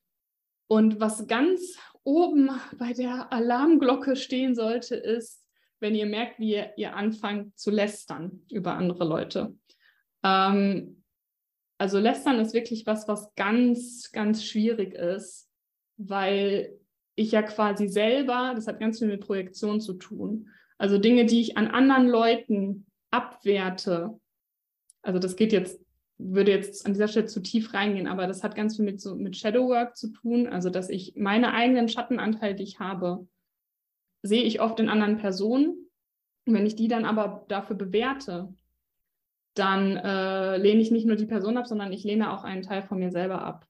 Und 0.68 1.00
was 1.00 1.26
ganz 1.26 1.80
oben 2.04 2.52
bei 2.78 2.94
der 2.94 3.34
Alarmglocke 3.34 4.16
stehen 4.16 4.54
sollte, 4.54 4.96
ist, 4.96 5.44
wenn 5.80 5.96
ihr 5.96 6.06
merkt, 6.06 6.38
wie 6.38 6.54
ihr, 6.54 6.74
ihr 6.78 6.96
anfangt 6.96 7.58
zu 7.58 7.72
lästern 7.72 8.44
über 8.52 8.76
andere 8.76 9.04
Leute. 9.04 9.56
Ähm, 10.24 10.98
also 11.78 12.00
lästern 12.00 12.40
ist 12.40 12.54
wirklich 12.54 12.86
was, 12.86 13.08
was 13.08 13.34
ganz, 13.36 14.12
ganz 14.12 14.44
schwierig 14.44 14.94
ist, 14.94 15.50
weil 15.98 16.78
ich 17.16 17.32
ja 17.32 17.42
quasi 17.42 17.88
selber, 17.88 18.54
das 18.56 18.68
hat 18.68 18.80
ganz 18.80 19.00
viel 19.00 19.08
mit 19.08 19.22
Projektion 19.22 19.82
zu 19.82 19.94
tun. 19.94 20.50
Also 20.78 20.98
Dinge, 20.98 21.26
die 21.26 21.42
ich 21.42 21.58
an 21.58 21.68
anderen 21.68 22.08
Leuten 22.08 22.86
abwerte. 23.12 24.20
Also 25.02 25.20
das 25.20 25.36
geht 25.36 25.54
jetzt 25.54 25.80
würde 26.18 26.52
jetzt 26.52 26.86
an 26.86 26.94
dieser 26.94 27.08
Stelle 27.08 27.28
zu 27.28 27.42
tief 27.42 27.74
reingehen, 27.74 28.08
aber 28.08 28.28
das 28.28 28.44
hat 28.44 28.56
ganz 28.56 28.76
viel 28.76 28.86
mit, 28.86 29.00
so, 29.00 29.16
mit 29.16 29.38
Shadowwork 29.38 29.96
zu 29.96 30.12
tun, 30.12 30.48
also 30.48 30.70
dass 30.70 30.90
ich 30.90 31.16
meine 31.16 31.54
eigenen 31.54 31.90
Schattenanteile, 31.90 32.56
die 32.56 32.64
ich 32.64 32.80
habe, 32.80 33.28
sehe 34.24 34.44
ich 34.44 34.62
oft 34.62 34.80
in 34.80 34.90
anderen 34.90 35.18
Personen. 35.18 35.90
Und 36.46 36.54
wenn 36.54 36.66
ich 36.66 36.76
die 36.76 36.88
dann 36.88 37.06
aber 37.06 37.46
dafür 37.50 37.76
bewerte, 37.76 38.54
dann 39.60 39.98
äh, 39.98 40.58
lehne 40.58 40.82
ich 40.82 40.92
nicht 40.92 41.06
nur 41.06 41.16
die 41.16 41.26
Person 41.26 41.58
ab, 41.58 41.68
sondern 41.68 41.92
ich 41.92 42.04
lehne 42.04 42.32
auch 42.34 42.44
einen 42.44 42.62
Teil 42.62 42.84
von 42.84 43.00
mir 43.00 43.12
selber 43.12 43.42
ab. 43.42 43.68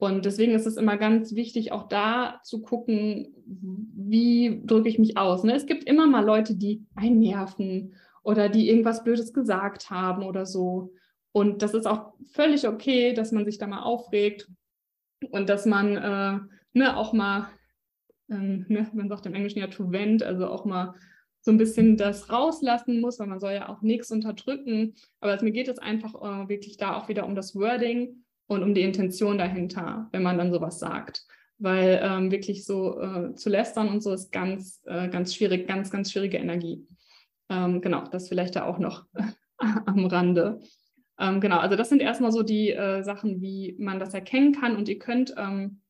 Und 0.00 0.24
deswegen 0.24 0.52
ist 0.54 0.66
es 0.66 0.76
immer 0.76 0.96
ganz 0.96 1.34
wichtig, 1.34 1.72
auch 1.72 1.88
da 1.88 2.40
zu 2.44 2.62
gucken, 2.62 3.34
wie 3.44 4.62
drücke 4.64 4.88
ich 4.88 4.98
mich 4.98 5.16
aus. 5.16 5.42
Ne? 5.42 5.54
Es 5.54 5.66
gibt 5.66 5.84
immer 5.84 6.06
mal 6.06 6.24
Leute, 6.24 6.54
die 6.54 6.86
einnerven 6.94 7.94
oder 8.22 8.48
die 8.48 8.68
irgendwas 8.68 9.02
Blödes 9.02 9.32
gesagt 9.32 9.90
haben 9.90 10.22
oder 10.22 10.46
so. 10.46 10.92
Und 11.32 11.62
das 11.62 11.74
ist 11.74 11.86
auch 11.86 12.14
völlig 12.32 12.68
okay, 12.68 13.12
dass 13.12 13.32
man 13.32 13.44
sich 13.44 13.58
da 13.58 13.66
mal 13.66 13.82
aufregt 13.82 14.48
und 15.30 15.48
dass 15.48 15.66
man 15.66 15.96
äh, 15.96 16.38
ne, 16.74 16.96
auch 16.96 17.12
mal, 17.12 17.48
ähm, 18.30 18.66
ne, 18.68 18.88
man 18.92 19.08
sagt 19.08 19.26
im 19.26 19.34
Englischen 19.34 19.58
ja 19.58 19.66
to 19.66 19.90
vent, 19.90 20.22
also 20.22 20.46
auch 20.46 20.64
mal 20.64 20.94
so 21.40 21.50
ein 21.50 21.58
bisschen 21.58 21.96
das 21.96 22.30
rauslassen 22.30 23.00
muss, 23.00 23.18
weil 23.18 23.26
man 23.26 23.40
soll 23.40 23.52
ja 23.52 23.68
auch 23.68 23.82
nichts 23.82 24.10
unterdrücken. 24.10 24.94
Aber 25.20 25.32
also 25.32 25.44
mir 25.44 25.52
geht 25.52 25.68
es 25.68 25.78
einfach 25.78 26.14
äh, 26.14 26.48
wirklich 26.48 26.76
da 26.76 26.96
auch 26.96 27.08
wieder 27.08 27.26
um 27.26 27.34
das 27.34 27.54
Wording 27.54 28.24
und 28.46 28.62
um 28.62 28.74
die 28.74 28.82
Intention 28.82 29.38
dahinter, 29.38 30.08
wenn 30.12 30.22
man 30.22 30.38
dann 30.38 30.52
sowas 30.52 30.78
sagt. 30.78 31.24
Weil 31.58 32.00
ähm, 32.02 32.30
wirklich 32.30 32.64
so 32.64 33.00
äh, 33.00 33.34
zu 33.34 33.50
lästern 33.50 33.88
und 33.88 34.02
so 34.02 34.12
ist 34.12 34.30
ganz, 34.30 34.82
äh, 34.86 35.08
ganz 35.08 35.34
schwierig, 35.34 35.66
ganz, 35.66 35.90
ganz 35.90 36.12
schwierige 36.12 36.38
Energie. 36.38 36.86
Ähm, 37.48 37.80
genau, 37.80 38.04
das 38.08 38.28
vielleicht 38.28 38.56
da 38.56 38.64
auch 38.64 38.78
noch 38.78 39.06
am 39.58 40.06
Rande. 40.06 40.60
Ähm, 41.18 41.40
genau, 41.40 41.58
also 41.58 41.76
das 41.76 41.88
sind 41.88 42.00
erstmal 42.00 42.32
so 42.32 42.42
die 42.42 42.70
äh, 42.70 43.02
Sachen, 43.02 43.40
wie 43.40 43.74
man 43.78 43.98
das 43.98 44.14
erkennen 44.14 44.52
kann. 44.52 44.76
Und 44.76 44.88
ihr 44.88 44.98
könnt, 44.98 45.34
ähm, 45.36 45.80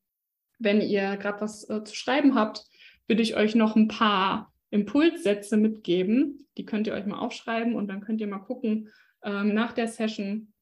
wenn 0.59 0.81
ihr 0.81 1.17
gerade 1.17 1.40
was 1.40 1.69
äh, 1.69 1.85
zu 1.85 1.95
schreiben 1.95 2.35
habt, 2.35 2.64
würde 3.07 3.23
ich 3.23 3.37
euch 3.37 3.55
noch 3.55 3.76
ein 3.76 3.88
paar 3.88 4.52
Impulssätze 4.70 5.56
mitgeben. 5.56 6.46
Die 6.56 6.64
könnt 6.64 6.87
ihr 6.87 6.94
euch 6.94 7.06
mal 7.06 7.18
aufschreiben 7.18 7.75
und 7.75 7.88
dann 7.88 8.00
könnt 8.00 8.20
ihr 8.20 8.26
mal 8.26 8.38
gucken 8.38 8.90
ähm, 9.22 9.54
nach 9.54 9.72
der 9.72 9.88
Session, 9.88 10.52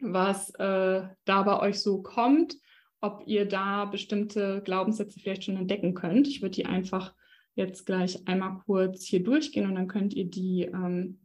was 0.00 0.50
äh, 0.54 1.02
da 1.24 1.42
bei 1.42 1.60
euch 1.60 1.80
so 1.80 2.02
kommt, 2.02 2.56
ob 3.00 3.22
ihr 3.26 3.46
da 3.46 3.84
bestimmte 3.84 4.62
Glaubenssätze 4.64 5.20
vielleicht 5.20 5.44
schon 5.44 5.56
entdecken 5.56 5.94
könnt. 5.94 6.28
Ich 6.28 6.42
würde 6.42 6.54
die 6.54 6.66
einfach 6.66 7.14
jetzt 7.54 7.84
gleich 7.84 8.26
einmal 8.26 8.60
kurz 8.64 9.04
hier 9.04 9.22
durchgehen 9.22 9.66
und 9.66 9.74
dann 9.74 9.88
könnt 9.88 10.14
ihr 10.14 10.24
die 10.24 10.62
ähm, 10.62 11.20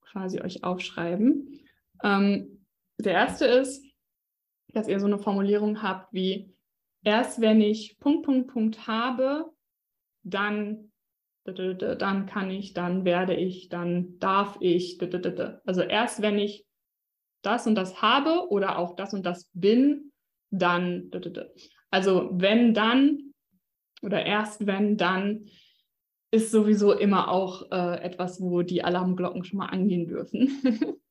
quasi 0.00 0.40
euch 0.40 0.64
aufschreiben. 0.64 1.60
Ähm, 2.02 2.66
der 2.98 3.14
erste 3.14 3.46
ist, 3.46 3.84
dass 4.72 4.88
ihr 4.88 5.00
so 5.00 5.06
eine 5.06 5.18
Formulierung 5.18 5.82
habt 5.82 6.12
wie, 6.12 6.54
erst 7.02 7.40
wenn 7.40 7.60
ich 7.60 7.98
Punkt, 7.98 8.24
Punkt, 8.24 8.48
Punkt 8.52 8.86
habe, 8.86 9.50
dann, 10.22 10.91
dann 11.44 12.26
kann 12.26 12.50
ich, 12.50 12.72
dann 12.72 13.04
werde 13.04 13.34
ich, 13.34 13.68
dann 13.68 14.18
darf 14.18 14.56
ich. 14.60 14.98
Also 15.64 15.82
erst 15.82 16.22
wenn 16.22 16.38
ich 16.38 16.66
das 17.42 17.66
und 17.66 17.74
das 17.74 18.00
habe 18.00 18.48
oder 18.50 18.78
auch 18.78 18.94
das 18.94 19.12
und 19.12 19.26
das 19.26 19.50
bin, 19.52 20.12
dann. 20.50 21.10
Also 21.90 22.30
wenn 22.32 22.74
dann 22.74 23.32
oder 24.02 24.24
erst 24.24 24.66
wenn 24.66 24.96
dann 24.96 25.46
ist 26.30 26.50
sowieso 26.50 26.92
immer 26.92 27.28
auch 27.28 27.70
äh, 27.70 28.00
etwas, 28.02 28.40
wo 28.40 28.62
die 28.62 28.82
Alarmglocken 28.82 29.44
schon 29.44 29.58
mal 29.58 29.66
angehen 29.66 30.08
dürfen. 30.08 30.62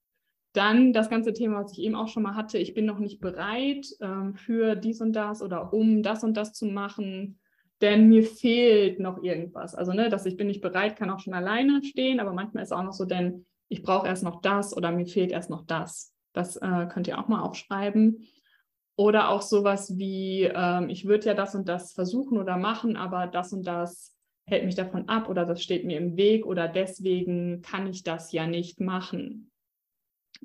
Dann 0.54 0.92
das 0.92 1.10
ganze 1.10 1.32
Thema, 1.32 1.64
was 1.64 1.72
ich 1.72 1.80
eben 1.80 1.96
auch 1.96 2.10
schon 2.10 2.24
mal 2.24 2.36
hatte, 2.36 2.58
ich 2.58 2.74
bin 2.74 2.86
noch 2.86 3.00
nicht 3.00 3.22
bereit 3.22 3.88
ähm, 4.02 4.36
für 4.36 4.76
dies 4.76 5.00
und 5.00 5.14
das 5.14 5.42
oder 5.42 5.72
um 5.74 6.04
das 6.04 6.26
und 6.26 6.36
das 6.36 6.54
zu 6.54 6.66
machen, 6.66 7.40
denn 7.82 8.08
mir 8.08 8.24
fehlt 8.24 9.00
noch 9.00 9.24
irgendwas. 9.24 9.76
Also, 9.76 9.94
ne, 9.94 10.10
dass 10.10 10.26
ich 10.26 10.38
bin 10.38 10.48
nicht 10.48 10.62
bereit, 10.62 10.96
kann 10.96 11.10
auch 11.10 11.20
schon 11.20 11.34
alleine 11.34 11.84
stehen, 11.84 12.20
aber 12.20 12.34
manchmal 12.34 12.64
ist 12.64 12.72
auch 12.72 12.84
noch 12.84 12.94
so, 12.94 13.06
denn 13.06 13.46
ich 13.70 13.84
brauche 13.84 14.08
erst 14.08 14.24
noch 14.24 14.42
das 14.42 14.76
oder 14.76 14.92
mir 14.92 15.06
fehlt 15.06 15.32
erst 15.32 15.50
noch 15.50 15.66
das. 15.66 16.14
Das 16.34 16.58
äh, 16.58 16.88
könnt 16.90 17.08
ihr 17.08 17.20
auch 17.20 17.28
mal 17.28 17.42
aufschreiben. 17.42 18.28
Oder 18.98 19.30
auch 19.30 19.42
sowas 19.42 19.98
wie, 19.98 20.44
ähm, 20.44 20.90
ich 20.90 21.06
würde 21.06 21.28
ja 21.28 21.34
das 21.34 21.56
und 21.56 21.68
das 21.68 21.94
versuchen 21.94 22.38
oder 22.38 22.58
machen, 22.58 22.98
aber 22.98 23.28
das 23.28 23.54
und 23.54 23.66
das 23.66 24.16
hält 24.46 24.66
mich 24.66 24.76
davon 24.76 25.08
ab 25.08 25.30
oder 25.30 25.46
das 25.46 25.64
steht 25.64 25.86
mir 25.86 25.98
im 25.98 26.18
Weg 26.18 26.46
oder 26.46 26.68
deswegen 26.68 27.62
kann 27.62 27.88
ich 27.88 28.04
das 28.04 28.32
ja 28.32 28.46
nicht 28.46 28.80
machen. 28.80 29.52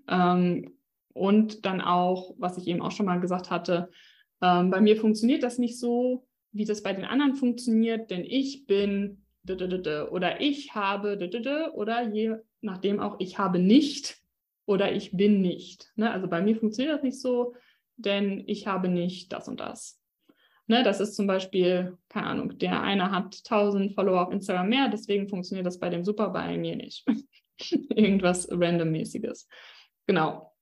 Ähm, 0.09 0.77
und 1.13 1.67
dann 1.67 1.81
auch, 1.81 2.35
was 2.39 2.59
ich 2.59 2.69
eben 2.69 2.83
auch 2.83 2.93
schon 2.93 3.07
mal 3.07 3.21
gesagt 3.21 3.51
hatte, 3.51 3.91
ähm, 4.41 4.71
bei 4.71 4.81
mir 4.81 4.97
funktioniert 4.97 5.43
das 5.43 5.59
nicht 5.59 5.79
so, 5.79 6.27
wie 6.57 6.65
das 6.65 6.83
bei 6.83 6.93
den 6.93 7.05
anderen 7.05 7.35
funktioniert, 7.35 8.11
denn 8.11 8.25
ich 8.25 8.67
bin 8.67 9.23
oder 9.49 10.41
ich 10.41 10.75
habe 10.75 11.19
oder 11.75 12.03
je 12.03 12.37
nachdem 12.61 12.99
auch 12.99 13.17
ich 13.21 13.39
habe 13.39 13.61
nicht 13.61 14.19
oder 14.65 14.91
ich 14.93 15.13
bin 15.13 15.41
nicht. 15.41 15.93
Ne? 15.95 16.11
Also 16.11 16.27
bei 16.27 16.43
mir 16.43 16.57
funktioniert 16.57 16.97
das 16.97 17.05
nicht 17.05 17.21
so, 17.21 17.55
denn 17.97 18.43
ich 18.47 18.67
habe 18.67 18.89
nicht 18.89 19.33
das 19.33 19.47
und 19.49 19.61
das. 19.61 20.01
Ne, 20.69 20.83
das 20.83 20.99
ist 20.99 21.15
zum 21.15 21.29
Beispiel, 21.29 21.97
keine 22.09 22.27
Ahnung, 22.27 22.59
der 22.59 22.83
eine 22.83 23.13
hat 23.13 23.41
1000 23.49 23.95
Follower 23.95 24.27
auf 24.27 24.33
Instagram 24.33 24.69
mehr, 24.69 24.89
deswegen 24.89 25.29
funktioniert 25.29 25.65
das 25.65 25.79
bei 25.79 25.91
dem 25.91 26.05
super, 26.05 26.31
bei 26.31 26.59
mir 26.59 26.75
nicht. 26.75 27.07
Irgendwas 27.95 28.49
randommäßiges. 28.51 29.49
Genau. 30.07 30.53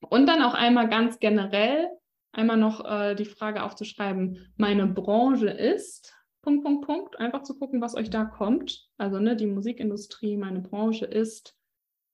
Und 0.00 0.26
dann 0.26 0.42
auch 0.42 0.54
einmal 0.54 0.88
ganz 0.88 1.20
generell, 1.20 1.88
einmal 2.36 2.56
noch 2.56 2.84
äh, 2.84 3.14
die 3.14 3.24
Frage 3.24 3.62
aufzuschreiben, 3.62 4.52
meine 4.56 4.86
Branche 4.86 5.48
ist, 5.48 6.14
Punkt, 6.42 6.62
Punkt, 6.62 6.86
Punkt, 6.86 7.18
einfach 7.18 7.42
zu 7.42 7.58
gucken, 7.58 7.80
was 7.80 7.96
euch 7.96 8.10
da 8.10 8.24
kommt. 8.24 8.88
Also 8.98 9.18
ne, 9.18 9.34
die 9.34 9.46
Musikindustrie, 9.46 10.36
meine 10.36 10.60
Branche 10.60 11.06
ist, 11.06 11.56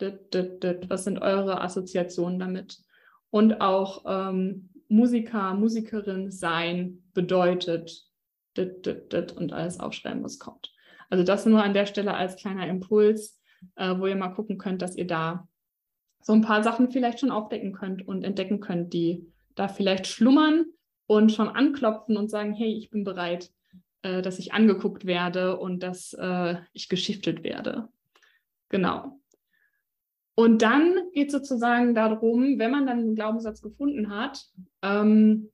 dit, 0.01 0.33
dit, 0.33 0.63
dit, 0.63 0.89
was 0.89 1.05
sind 1.05 1.19
eure 1.19 1.61
Assoziationen 1.61 2.39
damit? 2.39 2.79
Und 3.31 3.61
auch 3.61 4.05
ähm, 4.07 4.71
Musiker, 4.89 5.55
Musikerin 5.55 6.31
sein 6.31 7.03
bedeutet 7.15 8.07
und 8.57 9.53
alles 9.53 9.81
aufschreiben, 9.81 10.23
was 10.23 10.39
kommt. 10.39 10.73
Also 11.09 11.25
das 11.25 11.47
nur 11.47 11.63
an 11.63 11.75
der 11.75 11.87
Stelle 11.87 12.15
als 12.15 12.37
kleiner 12.37 12.67
Impuls, 12.69 13.41
äh, 13.77 13.95
wo 13.99 14.07
ihr 14.07 14.17
mal 14.17 14.29
gucken 14.29 14.59
könnt, 14.59 14.83
dass 14.83 14.97
ihr 14.97 15.07
da 15.07 15.49
so 16.23 16.33
ein 16.33 16.43
paar 16.43 16.63
Sachen 16.63 16.91
vielleicht 16.91 17.21
schon 17.21 17.31
aufdecken 17.31 17.73
könnt 17.73 18.07
und 18.07 18.25
entdecken 18.25 18.61
könnt, 18.61 18.93
die 18.93 19.32
da 19.55 19.69
vielleicht 19.69 20.07
schlummern 20.07 20.67
und 21.07 21.33
schon 21.33 21.49
anklopfen 21.49 22.17
und 22.17 22.31
sagen, 22.31 22.55
hey, 22.55 22.73
ich 22.73 22.91
bin 22.91 23.05
bereit, 23.05 23.53
äh, 24.03 24.23
dass 24.23 24.39
ich 24.39 24.53
angeguckt 24.53 25.07
werde 25.07 25.59
und 25.59 25.83
dass 25.83 26.15
äh, 26.15 26.57
ich 26.73 26.89
geschiftet 26.89 27.43
werde. 27.43 27.89
Genau. 28.69 29.21
Und 30.35 30.63
dann 30.63 31.11
geht 31.13 31.27
es 31.29 31.33
sozusagen 31.33 31.95
darum, 31.95 32.59
wenn 32.59 32.71
man 32.71 32.87
dann 32.87 32.99
einen 32.99 33.15
Glaubenssatz 33.15 33.61
gefunden 33.61 34.09
hat, 34.09 34.47
ähm, 34.81 35.51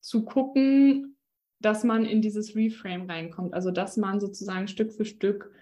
zu 0.00 0.24
gucken, 0.24 1.16
dass 1.58 1.84
man 1.84 2.04
in 2.04 2.22
dieses 2.22 2.54
Reframe 2.54 3.08
reinkommt. 3.08 3.54
Also 3.54 3.70
dass 3.70 3.96
man 3.96 4.20
sozusagen 4.20 4.68
Stück 4.68 4.92
für 4.92 5.04
Stück 5.04 5.52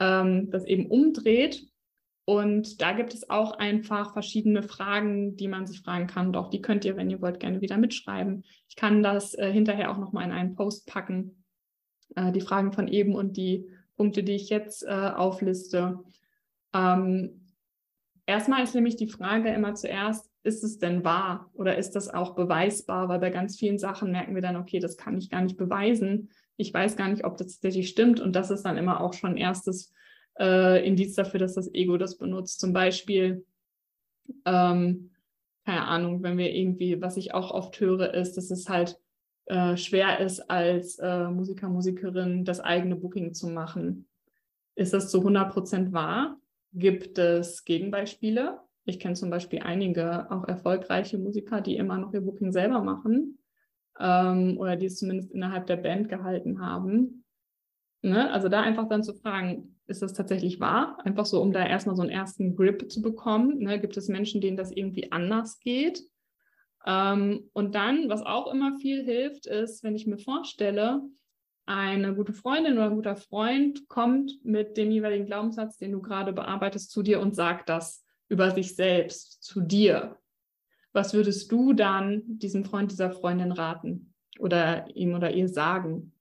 ähm, 0.00 0.50
das 0.50 0.64
eben 0.64 0.86
umdreht 0.86 1.68
und 2.28 2.82
da 2.82 2.92
gibt 2.92 3.14
es 3.14 3.30
auch 3.30 3.52
einfach 3.52 4.12
verschiedene 4.12 4.62
Fragen, 4.62 5.36
die 5.36 5.48
man 5.48 5.66
sich 5.66 5.80
fragen 5.80 6.06
kann. 6.06 6.36
Auch 6.36 6.50
die 6.50 6.60
könnt 6.60 6.84
ihr, 6.84 6.94
wenn 6.94 7.08
ihr 7.08 7.22
wollt, 7.22 7.40
gerne 7.40 7.62
wieder 7.62 7.78
mitschreiben. 7.78 8.44
Ich 8.68 8.76
kann 8.76 9.02
das 9.02 9.32
äh, 9.32 9.50
hinterher 9.50 9.90
auch 9.90 9.96
nochmal 9.96 10.26
in 10.26 10.32
einen 10.32 10.54
Post 10.54 10.86
packen. 10.86 11.42
Äh, 12.16 12.30
die 12.32 12.42
Fragen 12.42 12.74
von 12.74 12.86
eben 12.86 13.14
und 13.14 13.38
die 13.38 13.66
Punkte, 13.96 14.22
die 14.22 14.34
ich 14.34 14.50
jetzt 14.50 14.82
äh, 14.84 14.90
aufliste. 14.90 16.00
Ähm, 16.74 17.46
erstmal 18.26 18.62
ist 18.62 18.74
nämlich 18.74 18.96
die 18.96 19.08
Frage 19.08 19.48
immer 19.48 19.72
zuerst, 19.72 20.30
ist 20.42 20.62
es 20.62 20.78
denn 20.78 21.04
wahr 21.04 21.50
oder 21.54 21.78
ist 21.78 21.92
das 21.92 22.10
auch 22.10 22.34
beweisbar? 22.34 23.08
Weil 23.08 23.20
bei 23.20 23.30
ganz 23.30 23.56
vielen 23.56 23.78
Sachen 23.78 24.12
merken 24.12 24.34
wir 24.34 24.42
dann, 24.42 24.56
okay, 24.56 24.80
das 24.80 24.98
kann 24.98 25.16
ich 25.16 25.30
gar 25.30 25.40
nicht 25.40 25.56
beweisen. 25.56 26.28
Ich 26.58 26.74
weiß 26.74 26.94
gar 26.96 27.08
nicht, 27.08 27.24
ob 27.24 27.38
das 27.38 27.54
tatsächlich 27.54 27.88
stimmt. 27.88 28.20
Und 28.20 28.36
das 28.36 28.50
ist 28.50 28.66
dann 28.66 28.76
immer 28.76 29.00
auch 29.00 29.14
schon 29.14 29.38
erstes 29.38 29.94
äh, 30.38 30.86
Indiz 30.86 31.14
dafür, 31.14 31.40
dass 31.40 31.54
das 31.54 31.72
Ego 31.74 31.96
das 31.96 32.16
benutzt. 32.16 32.60
Zum 32.60 32.72
Beispiel, 32.72 33.44
ähm, 34.44 35.10
keine 35.64 35.84
Ahnung, 35.86 36.22
wenn 36.22 36.38
wir 36.38 36.54
irgendwie, 36.54 37.00
was 37.00 37.16
ich 37.16 37.34
auch 37.34 37.50
oft 37.50 37.78
höre, 37.80 38.14
ist, 38.14 38.36
dass 38.36 38.50
es 38.50 38.68
halt 38.68 38.98
äh, 39.46 39.76
schwer 39.76 40.20
ist, 40.20 40.50
als 40.50 40.98
äh, 40.98 41.28
Musiker, 41.28 41.68
Musikerin 41.68 42.44
das 42.44 42.60
eigene 42.60 42.96
Booking 42.96 43.34
zu 43.34 43.48
machen. 43.48 44.06
Ist 44.74 44.92
das 44.92 45.10
zu 45.10 45.18
100 45.18 45.52
Prozent 45.52 45.92
wahr? 45.92 46.38
Gibt 46.72 47.18
es 47.18 47.64
Gegenbeispiele? 47.64 48.60
Ich 48.84 49.00
kenne 49.00 49.14
zum 49.14 49.30
Beispiel 49.30 49.60
einige 49.60 50.30
auch 50.30 50.46
erfolgreiche 50.46 51.18
Musiker, 51.18 51.60
die 51.60 51.76
immer 51.76 51.98
noch 51.98 52.14
ihr 52.14 52.20
Booking 52.20 52.52
selber 52.52 52.82
machen 52.82 53.38
ähm, 53.98 54.56
oder 54.58 54.76
die 54.76 54.86
es 54.86 54.98
zumindest 54.98 55.32
innerhalb 55.32 55.66
der 55.66 55.76
Band 55.76 56.08
gehalten 56.08 56.60
haben. 56.60 57.24
Ne? 58.02 58.30
Also 58.30 58.48
da 58.48 58.60
einfach 58.60 58.88
dann 58.88 59.02
zu 59.02 59.14
fragen, 59.14 59.77
ist 59.88 60.02
das 60.02 60.12
tatsächlich 60.12 60.60
wahr? 60.60 60.98
Einfach 61.04 61.26
so, 61.26 61.40
um 61.40 61.52
da 61.52 61.66
erstmal 61.66 61.96
so 61.96 62.02
einen 62.02 62.10
ersten 62.10 62.54
Grip 62.54 62.90
zu 62.90 63.02
bekommen. 63.02 63.58
Ne? 63.58 63.80
Gibt 63.80 63.96
es 63.96 64.08
Menschen, 64.08 64.40
denen 64.40 64.56
das 64.56 64.70
irgendwie 64.70 65.10
anders 65.10 65.58
geht? 65.60 66.02
Ähm, 66.86 67.48
und 67.54 67.74
dann, 67.74 68.08
was 68.08 68.22
auch 68.22 68.52
immer 68.52 68.76
viel 68.78 69.02
hilft, 69.02 69.46
ist, 69.46 69.82
wenn 69.82 69.96
ich 69.96 70.06
mir 70.06 70.18
vorstelle, 70.18 71.02
eine 71.66 72.14
gute 72.14 72.32
Freundin 72.32 72.74
oder 72.74 72.86
ein 72.86 72.96
guter 72.96 73.16
Freund 73.16 73.88
kommt 73.88 74.32
mit 74.42 74.76
dem 74.76 74.90
jeweiligen 74.90 75.26
Glaubenssatz, 75.26 75.76
den 75.76 75.92
du 75.92 76.00
gerade 76.00 76.32
bearbeitest, 76.32 76.90
zu 76.90 77.02
dir 77.02 77.20
und 77.20 77.34
sagt 77.34 77.68
das 77.68 78.04
über 78.28 78.50
sich 78.50 78.74
selbst, 78.74 79.42
zu 79.42 79.60
dir. 79.60 80.16
Was 80.92 81.12
würdest 81.12 81.50
du 81.52 81.72
dann 81.72 82.22
diesem 82.26 82.64
Freund, 82.64 82.90
dieser 82.90 83.10
Freundin 83.10 83.52
raten 83.52 84.14
oder 84.38 84.88
ihm 84.96 85.14
oder 85.14 85.30
ihr 85.30 85.48
sagen? 85.48 86.12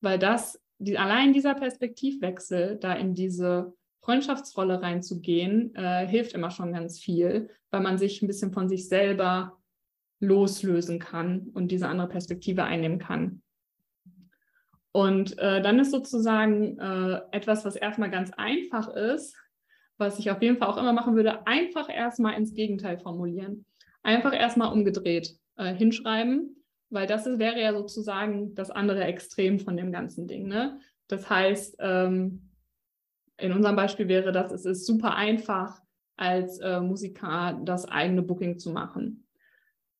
Weil 0.00 0.18
das, 0.18 0.60
die, 0.78 0.98
allein 0.98 1.32
dieser 1.32 1.54
Perspektivwechsel, 1.54 2.78
da 2.80 2.92
in 2.92 3.14
diese 3.14 3.74
Freundschaftsrolle 4.00 4.82
reinzugehen, 4.82 5.74
äh, 5.74 6.06
hilft 6.06 6.32
immer 6.32 6.50
schon 6.50 6.72
ganz 6.72 7.00
viel, 7.00 7.50
weil 7.70 7.80
man 7.80 7.98
sich 7.98 8.22
ein 8.22 8.26
bisschen 8.26 8.52
von 8.52 8.68
sich 8.68 8.88
selber 8.88 9.58
loslösen 10.20 10.98
kann 10.98 11.50
und 11.54 11.72
diese 11.72 11.88
andere 11.88 12.08
Perspektive 12.08 12.64
einnehmen 12.64 12.98
kann. 12.98 13.42
Und 14.92 15.38
äh, 15.38 15.60
dann 15.60 15.78
ist 15.78 15.90
sozusagen 15.90 16.78
äh, 16.78 17.20
etwas, 17.32 17.64
was 17.64 17.76
erstmal 17.76 18.10
ganz 18.10 18.30
einfach 18.32 18.88
ist, 18.88 19.36
was 19.98 20.18
ich 20.18 20.30
auf 20.30 20.40
jeden 20.40 20.56
Fall 20.56 20.68
auch 20.68 20.78
immer 20.78 20.92
machen 20.92 21.16
würde, 21.16 21.46
einfach 21.46 21.88
erstmal 21.94 22.34
ins 22.34 22.54
Gegenteil 22.54 22.98
formulieren. 22.98 23.66
Einfach 24.02 24.32
erstmal 24.32 24.72
umgedreht 24.72 25.36
äh, 25.56 25.74
hinschreiben, 25.74 26.56
weil 26.90 27.06
das 27.06 27.26
ist, 27.26 27.38
wäre 27.38 27.60
ja 27.60 27.72
sozusagen 27.72 28.54
das 28.54 28.70
andere 28.70 29.04
Extrem 29.04 29.58
von 29.58 29.76
dem 29.76 29.92
ganzen 29.92 30.26
Ding. 30.28 30.46
Ne? 30.46 30.78
Das 31.08 31.28
heißt, 31.28 31.76
ähm, 31.80 32.50
in 33.38 33.52
unserem 33.52 33.76
Beispiel 33.76 34.08
wäre 34.08 34.32
das, 34.32 34.52
es 34.52 34.64
ist 34.64 34.86
super 34.86 35.14
einfach, 35.14 35.80
als 36.16 36.58
äh, 36.58 36.80
Musiker 36.80 37.60
das 37.64 37.86
eigene 37.86 38.22
Booking 38.22 38.58
zu 38.58 38.70
machen. 38.70 39.26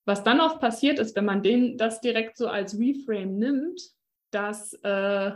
Was 0.05 0.23
dann 0.23 0.39
oft 0.39 0.59
passiert 0.59 0.99
ist, 0.99 1.15
wenn 1.15 1.25
man 1.25 1.43
den, 1.43 1.77
das 1.77 2.01
direkt 2.01 2.37
so 2.37 2.47
als 2.47 2.79
Reframe 2.79 3.37
nimmt, 3.37 3.81
dass 4.31 4.73
äh, 4.83 5.31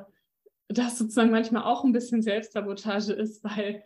das 0.69 0.97
sozusagen 0.97 1.31
manchmal 1.31 1.63
auch 1.63 1.83
ein 1.83 1.91
bisschen 1.91 2.21
Selbstsabotage 2.21 3.13
ist, 3.13 3.43
weil 3.43 3.83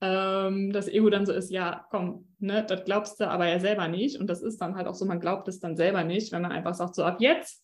ähm, 0.00 0.72
das 0.72 0.88
Ego 0.88 1.10
dann 1.10 1.26
so 1.26 1.32
ist, 1.32 1.50
ja, 1.50 1.86
komm, 1.90 2.28
ne, 2.38 2.64
das 2.64 2.84
glaubst 2.84 3.20
du 3.20 3.28
aber 3.28 3.48
ja 3.48 3.60
selber 3.60 3.88
nicht. 3.88 4.18
Und 4.18 4.28
das 4.28 4.42
ist 4.42 4.60
dann 4.60 4.74
halt 4.76 4.86
auch 4.86 4.94
so, 4.94 5.04
man 5.04 5.20
glaubt 5.20 5.48
es 5.48 5.60
dann 5.60 5.76
selber 5.76 6.04
nicht, 6.04 6.32
wenn 6.32 6.42
man 6.42 6.52
einfach 6.52 6.74
sagt, 6.74 6.94
so 6.94 7.04
ab 7.04 7.20
jetzt 7.20 7.62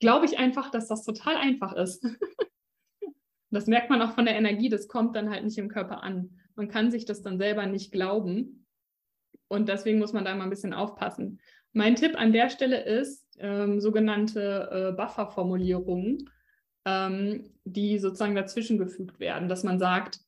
glaube 0.00 0.26
ich 0.26 0.38
einfach, 0.38 0.70
dass 0.70 0.88
das 0.88 1.04
total 1.04 1.36
einfach 1.36 1.74
ist. 1.74 2.04
das 3.50 3.66
merkt 3.66 3.88
man 3.88 4.02
auch 4.02 4.14
von 4.14 4.24
der 4.24 4.34
Energie, 4.34 4.68
das 4.68 4.88
kommt 4.88 5.14
dann 5.14 5.30
halt 5.30 5.44
nicht 5.44 5.58
im 5.58 5.68
Körper 5.68 6.02
an. 6.02 6.40
Man 6.56 6.68
kann 6.68 6.90
sich 6.90 7.04
das 7.04 7.22
dann 7.22 7.38
selber 7.38 7.66
nicht 7.66 7.92
glauben. 7.92 8.66
Und 9.48 9.68
deswegen 9.68 9.98
muss 9.98 10.12
man 10.12 10.24
da 10.24 10.34
mal 10.34 10.44
ein 10.44 10.50
bisschen 10.50 10.74
aufpassen. 10.74 11.40
Mein 11.72 11.94
Tipp 11.94 12.18
an 12.18 12.32
der 12.32 12.50
Stelle 12.50 12.82
ist 12.82 13.24
ähm, 13.38 13.80
sogenannte 13.80 14.90
äh, 14.90 14.96
Buffer-Formulierungen, 14.96 16.28
ähm, 16.84 17.50
die 17.64 17.98
sozusagen 17.98 18.34
dazwischen 18.34 18.78
gefügt 18.78 19.20
werden, 19.20 19.48
dass 19.48 19.62
man 19.62 19.78
sagt, 19.78 20.18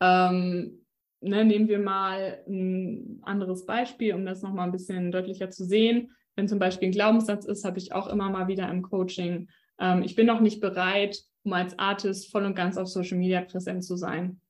ähm, 0.00 0.84
ne, 1.20 1.44
nehmen 1.44 1.68
wir 1.68 1.78
mal 1.78 2.42
ein 2.48 3.20
anderes 3.22 3.66
Beispiel, 3.66 4.14
um 4.14 4.24
das 4.24 4.42
nochmal 4.42 4.66
ein 4.66 4.72
bisschen 4.72 5.12
deutlicher 5.12 5.50
zu 5.50 5.64
sehen. 5.64 6.12
Wenn 6.36 6.48
zum 6.48 6.58
Beispiel 6.58 6.88
ein 6.88 6.92
Glaubenssatz 6.92 7.44
ist, 7.44 7.64
habe 7.64 7.78
ich 7.78 7.92
auch 7.92 8.06
immer 8.06 8.30
mal 8.30 8.48
wieder 8.48 8.68
im 8.68 8.82
Coaching, 8.82 9.48
ähm, 9.78 10.02
ich 10.02 10.14
bin 10.14 10.26
noch 10.26 10.40
nicht 10.40 10.60
bereit, 10.60 11.22
um 11.42 11.52
als 11.52 11.78
Artist 11.78 12.30
voll 12.30 12.44
und 12.44 12.54
ganz 12.54 12.76
auf 12.76 12.88
Social 12.88 13.18
Media 13.18 13.40
präsent 13.40 13.84
zu 13.84 13.96
sein 13.96 14.40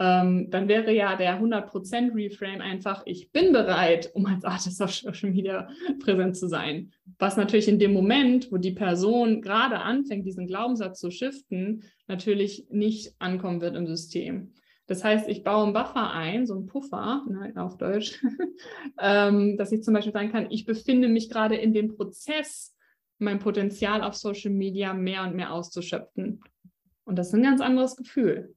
ähm, 0.00 0.50
dann 0.50 0.66
wäre 0.66 0.92
ja 0.92 1.14
der 1.14 1.40
100% 1.40 2.14
Reframe 2.14 2.60
einfach, 2.60 3.02
ich 3.06 3.30
bin 3.30 3.52
bereit, 3.52 4.10
um 4.14 4.26
als 4.26 4.44
Artist 4.44 4.82
auf 4.82 4.92
Social 4.92 5.30
Media 5.30 5.68
präsent 6.00 6.36
zu 6.36 6.48
sein. 6.48 6.90
Was 7.18 7.36
natürlich 7.36 7.68
in 7.68 7.78
dem 7.78 7.92
Moment, 7.92 8.50
wo 8.50 8.56
die 8.56 8.72
Person 8.72 9.40
gerade 9.40 9.78
anfängt, 9.80 10.26
diesen 10.26 10.48
Glaubenssatz 10.48 10.98
zu 10.98 11.10
shiften, 11.10 11.84
natürlich 12.08 12.66
nicht 12.70 13.14
ankommen 13.20 13.60
wird 13.60 13.76
im 13.76 13.86
System. 13.86 14.54
Das 14.86 15.02
heißt, 15.02 15.28
ich 15.28 15.44
baue 15.44 15.64
einen 15.64 15.72
Buffer 15.72 16.10
ein, 16.12 16.46
so 16.46 16.54
einen 16.54 16.66
Puffer, 16.66 17.24
ne, 17.28 17.52
auf 17.56 17.78
Deutsch, 17.78 18.22
ähm, 19.00 19.56
dass 19.56 19.72
ich 19.72 19.82
zum 19.82 19.94
Beispiel 19.94 20.12
sagen 20.12 20.30
kann, 20.30 20.50
ich 20.50 20.66
befinde 20.66 21.08
mich 21.08 21.30
gerade 21.30 21.56
in 21.56 21.72
dem 21.72 21.96
Prozess, 21.96 22.76
mein 23.18 23.38
Potenzial 23.38 24.02
auf 24.02 24.14
Social 24.14 24.50
Media 24.50 24.92
mehr 24.92 25.22
und 25.22 25.34
mehr 25.34 25.52
auszuschöpfen. 25.52 26.40
Und 27.04 27.16
das 27.16 27.28
ist 27.28 27.34
ein 27.34 27.42
ganz 27.42 27.60
anderes 27.60 27.96
Gefühl 27.96 28.54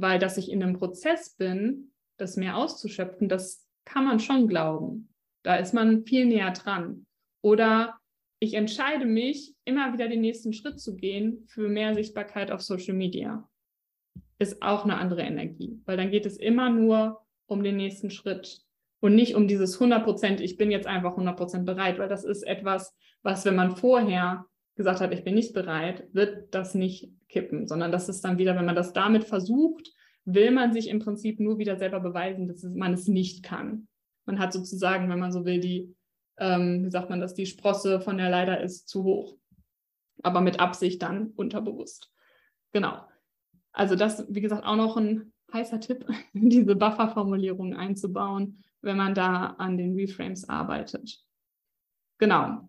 weil 0.00 0.20
dass 0.20 0.36
ich 0.36 0.50
in 0.50 0.62
einem 0.62 0.78
Prozess 0.78 1.30
bin, 1.30 1.90
das 2.18 2.36
mehr 2.36 2.56
auszuschöpfen, 2.56 3.28
das 3.28 3.66
kann 3.84 4.04
man 4.04 4.20
schon 4.20 4.46
glauben. 4.46 5.12
Da 5.42 5.56
ist 5.56 5.74
man 5.74 6.04
viel 6.04 6.24
näher 6.26 6.52
dran. 6.52 7.06
Oder 7.42 7.98
ich 8.38 8.54
entscheide 8.54 9.06
mich, 9.06 9.54
immer 9.64 9.92
wieder 9.92 10.08
den 10.08 10.20
nächsten 10.20 10.52
Schritt 10.52 10.78
zu 10.78 10.94
gehen 10.94 11.44
für 11.48 11.68
mehr 11.68 11.94
Sichtbarkeit 11.94 12.52
auf 12.52 12.62
Social 12.62 12.94
Media. 12.94 13.47
Ist 14.38 14.62
auch 14.62 14.84
eine 14.84 14.98
andere 14.98 15.22
Energie, 15.22 15.80
weil 15.84 15.96
dann 15.96 16.10
geht 16.10 16.26
es 16.26 16.36
immer 16.36 16.70
nur 16.70 17.20
um 17.46 17.62
den 17.62 17.76
nächsten 17.76 18.10
Schritt 18.10 18.62
und 19.00 19.14
nicht 19.14 19.34
um 19.34 19.48
dieses 19.48 19.74
100 19.74 20.04
Prozent, 20.04 20.40
ich 20.40 20.56
bin 20.56 20.70
jetzt 20.70 20.86
einfach 20.86 21.12
100 21.12 21.36
Prozent 21.36 21.66
bereit, 21.66 21.98
weil 21.98 22.08
das 22.08 22.24
ist 22.24 22.42
etwas, 22.42 22.94
was, 23.22 23.44
wenn 23.44 23.56
man 23.56 23.76
vorher 23.76 24.46
gesagt 24.76 25.00
hat, 25.00 25.12
ich 25.12 25.24
bin 25.24 25.34
nicht 25.34 25.54
bereit, 25.54 26.08
wird 26.12 26.54
das 26.54 26.74
nicht 26.74 27.10
kippen, 27.28 27.66
sondern 27.66 27.92
das 27.92 28.08
ist 28.08 28.24
dann 28.24 28.38
wieder, 28.38 28.56
wenn 28.56 28.64
man 28.64 28.76
das 28.76 28.92
damit 28.92 29.24
versucht, 29.24 29.92
will 30.24 30.50
man 30.50 30.72
sich 30.72 30.88
im 30.88 30.98
Prinzip 30.98 31.40
nur 31.40 31.58
wieder 31.58 31.76
selber 31.76 32.00
beweisen, 32.00 32.48
dass 32.48 32.62
man 32.62 32.92
es 32.92 33.08
nicht 33.08 33.42
kann. 33.42 33.88
Man 34.26 34.38
hat 34.38 34.52
sozusagen, 34.52 35.08
wenn 35.08 35.18
man 35.18 35.32
so 35.32 35.44
will, 35.44 35.60
die, 35.60 35.94
ähm, 36.38 36.84
wie 36.84 36.90
sagt 36.90 37.08
man 37.10 37.20
das, 37.20 37.34
die 37.34 37.46
Sprosse 37.46 38.00
von 38.00 38.18
der 38.18 38.30
Leiter 38.30 38.60
ist 38.60 38.88
zu 38.88 39.04
hoch. 39.04 39.36
Aber 40.22 40.40
mit 40.40 40.60
Absicht 40.60 41.02
dann 41.02 41.28
unterbewusst. 41.28 42.12
Genau. 42.72 43.00
Also 43.78 43.94
das, 43.94 44.26
wie 44.28 44.40
gesagt, 44.40 44.66
auch 44.66 44.74
noch 44.74 44.96
ein 44.96 45.32
heißer 45.52 45.78
Tipp, 45.78 46.04
diese 46.32 46.74
Buffer-Formulierung 46.74 47.74
einzubauen, 47.74 48.64
wenn 48.82 48.96
man 48.96 49.14
da 49.14 49.54
an 49.58 49.78
den 49.78 49.94
Reframes 49.94 50.48
arbeitet. 50.48 51.24
Genau. 52.18 52.68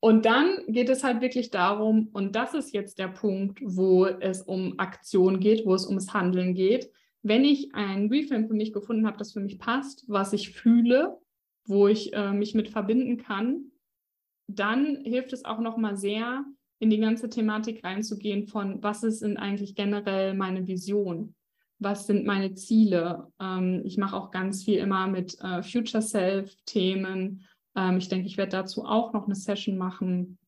Und 0.00 0.26
dann 0.26 0.58
geht 0.66 0.88
es 0.88 1.04
halt 1.04 1.20
wirklich 1.20 1.50
darum, 1.50 2.08
und 2.12 2.34
das 2.34 2.54
ist 2.54 2.74
jetzt 2.74 2.98
der 2.98 3.08
Punkt, 3.08 3.60
wo 3.62 4.06
es 4.06 4.42
um 4.42 4.78
Aktion 4.78 5.38
geht, 5.38 5.64
wo 5.64 5.74
es 5.74 5.86
ums 5.86 6.12
Handeln 6.12 6.54
geht. 6.54 6.90
Wenn 7.22 7.44
ich 7.44 7.72
ein 7.74 8.08
Reframe 8.08 8.48
für 8.48 8.54
mich 8.54 8.72
gefunden 8.72 9.06
habe, 9.06 9.18
das 9.18 9.32
für 9.32 9.40
mich 9.40 9.58
passt, 9.58 10.04
was 10.08 10.32
ich 10.32 10.50
fühle, 10.50 11.16
wo 11.64 11.86
ich 11.86 12.12
äh, 12.12 12.32
mich 12.32 12.54
mit 12.54 12.68
verbinden 12.68 13.18
kann, 13.18 13.70
dann 14.48 14.96
hilft 15.04 15.32
es 15.32 15.44
auch 15.44 15.60
nochmal 15.60 15.96
sehr, 15.96 16.44
in 16.78 16.90
die 16.90 17.00
ganze 17.00 17.28
Thematik 17.28 17.84
reinzugehen 17.84 18.46
von, 18.46 18.82
was 18.82 19.02
ist 19.02 19.22
denn 19.22 19.36
eigentlich 19.36 19.74
generell 19.74 20.34
meine 20.34 20.66
Vision? 20.66 21.34
Was 21.78 22.06
sind 22.06 22.24
meine 22.24 22.54
Ziele? 22.54 23.32
Ähm, 23.40 23.82
ich 23.84 23.98
mache 23.98 24.16
auch 24.16 24.30
ganz 24.30 24.64
viel 24.64 24.78
immer 24.78 25.06
mit 25.06 25.38
äh, 25.40 25.62
Future 25.62 26.02
Self-Themen 26.02 27.46
ähm, 27.76 27.98
ich 27.98 28.08
denke, 28.08 28.26
ich 28.26 28.38
werde 28.38 28.52
dazu 28.52 28.84
auch 28.84 29.12
noch 29.12 29.26
eine 29.26 29.36
Session 29.36 29.76
machen, 29.76 30.38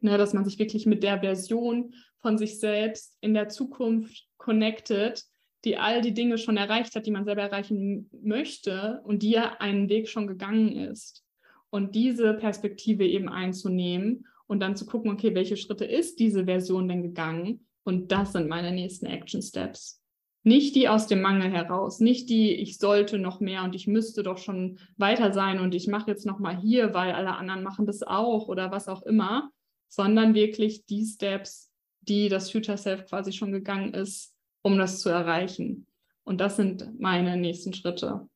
ne, 0.00 0.18
dass 0.18 0.34
man 0.34 0.44
sich 0.44 0.58
wirklich 0.58 0.84
mit 0.84 1.02
der 1.02 1.20
Version 1.20 1.94
von 2.20 2.36
sich 2.36 2.58
selbst 2.58 3.16
in 3.20 3.32
der 3.32 3.48
Zukunft 3.48 4.26
connected, 4.36 5.22
die 5.64 5.78
all 5.78 6.02
die 6.02 6.12
Dinge 6.12 6.36
schon 6.36 6.56
erreicht 6.56 6.94
hat, 6.94 7.06
die 7.06 7.10
man 7.10 7.24
selber 7.24 7.42
erreichen 7.42 8.10
möchte 8.20 9.00
und 9.04 9.22
die 9.22 9.30
ja 9.30 9.56
einen 9.60 9.88
Weg 9.88 10.08
schon 10.08 10.26
gegangen 10.26 10.76
ist. 10.76 11.24
Und 11.70 11.94
diese 11.94 12.34
Perspektive 12.34 13.06
eben 13.06 13.28
einzunehmen 13.28 14.26
und 14.46 14.60
dann 14.60 14.76
zu 14.76 14.86
gucken, 14.86 15.10
okay, 15.10 15.34
welche 15.34 15.56
Schritte 15.56 15.84
ist 15.84 16.18
diese 16.18 16.44
Version 16.44 16.88
denn 16.88 17.02
gegangen? 17.02 17.66
Und 17.84 18.12
das 18.12 18.32
sind 18.32 18.48
meine 18.48 18.72
nächsten 18.72 19.06
Action 19.06 19.42
Steps. 19.42 20.00
Nicht 20.42 20.74
die 20.74 20.88
aus 20.88 21.06
dem 21.06 21.22
Mangel 21.22 21.50
heraus, 21.50 22.00
nicht 22.00 22.28
die, 22.28 22.52
ich 22.52 22.76
sollte 22.76 23.18
noch 23.18 23.40
mehr 23.40 23.64
und 23.64 23.74
ich 23.74 23.86
müsste 23.86 24.22
doch 24.22 24.36
schon 24.36 24.78
weiter 24.98 25.32
sein 25.32 25.58
und 25.58 25.74
ich 25.74 25.86
mache 25.86 26.10
jetzt 26.10 26.26
noch 26.26 26.38
mal 26.38 26.58
hier, 26.58 26.92
weil 26.92 27.12
alle 27.12 27.36
anderen 27.36 27.62
machen 27.62 27.86
das 27.86 28.02
auch 28.02 28.48
oder 28.48 28.70
was 28.70 28.88
auch 28.88 29.02
immer, 29.02 29.50
sondern 29.88 30.34
wirklich 30.34 30.84
die 30.84 31.06
Steps, 31.06 31.72
die 32.02 32.28
das 32.28 32.50
Future 32.50 32.76
Self 32.76 33.06
quasi 33.06 33.32
schon 33.32 33.52
gegangen 33.52 33.94
ist, 33.94 34.34
um 34.62 34.76
das 34.76 35.00
zu 35.00 35.08
erreichen. 35.08 35.86
Und 36.24 36.40
das 36.42 36.56
sind 36.56 36.98
meine 37.00 37.38
nächsten 37.38 37.72
Schritte. 37.72 38.28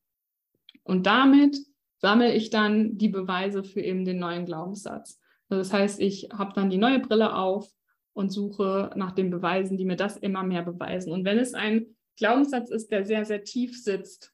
Und 0.83 1.05
damit 1.05 1.57
sammle 1.97 2.33
ich 2.33 2.49
dann 2.49 2.97
die 2.97 3.09
Beweise 3.09 3.63
für 3.63 3.81
eben 3.81 4.05
den 4.05 4.19
neuen 4.19 4.45
Glaubenssatz. 4.45 5.19
Das 5.49 5.73
heißt, 5.73 5.99
ich 5.99 6.29
habe 6.31 6.53
dann 6.53 6.69
die 6.69 6.77
neue 6.77 6.99
Brille 6.99 7.35
auf 7.35 7.67
und 8.13 8.29
suche 8.29 8.91
nach 8.95 9.11
den 9.11 9.31
Beweisen, 9.31 9.77
die 9.77 9.85
mir 9.85 9.95
das 9.95 10.17
immer 10.17 10.43
mehr 10.43 10.63
beweisen. 10.63 11.11
Und 11.11 11.25
wenn 11.25 11.39
es 11.39 11.53
ein 11.53 11.95
Glaubenssatz 12.17 12.69
ist, 12.69 12.91
der 12.91 13.05
sehr, 13.05 13.25
sehr 13.25 13.43
tief 13.43 13.81
sitzt. 13.81 14.33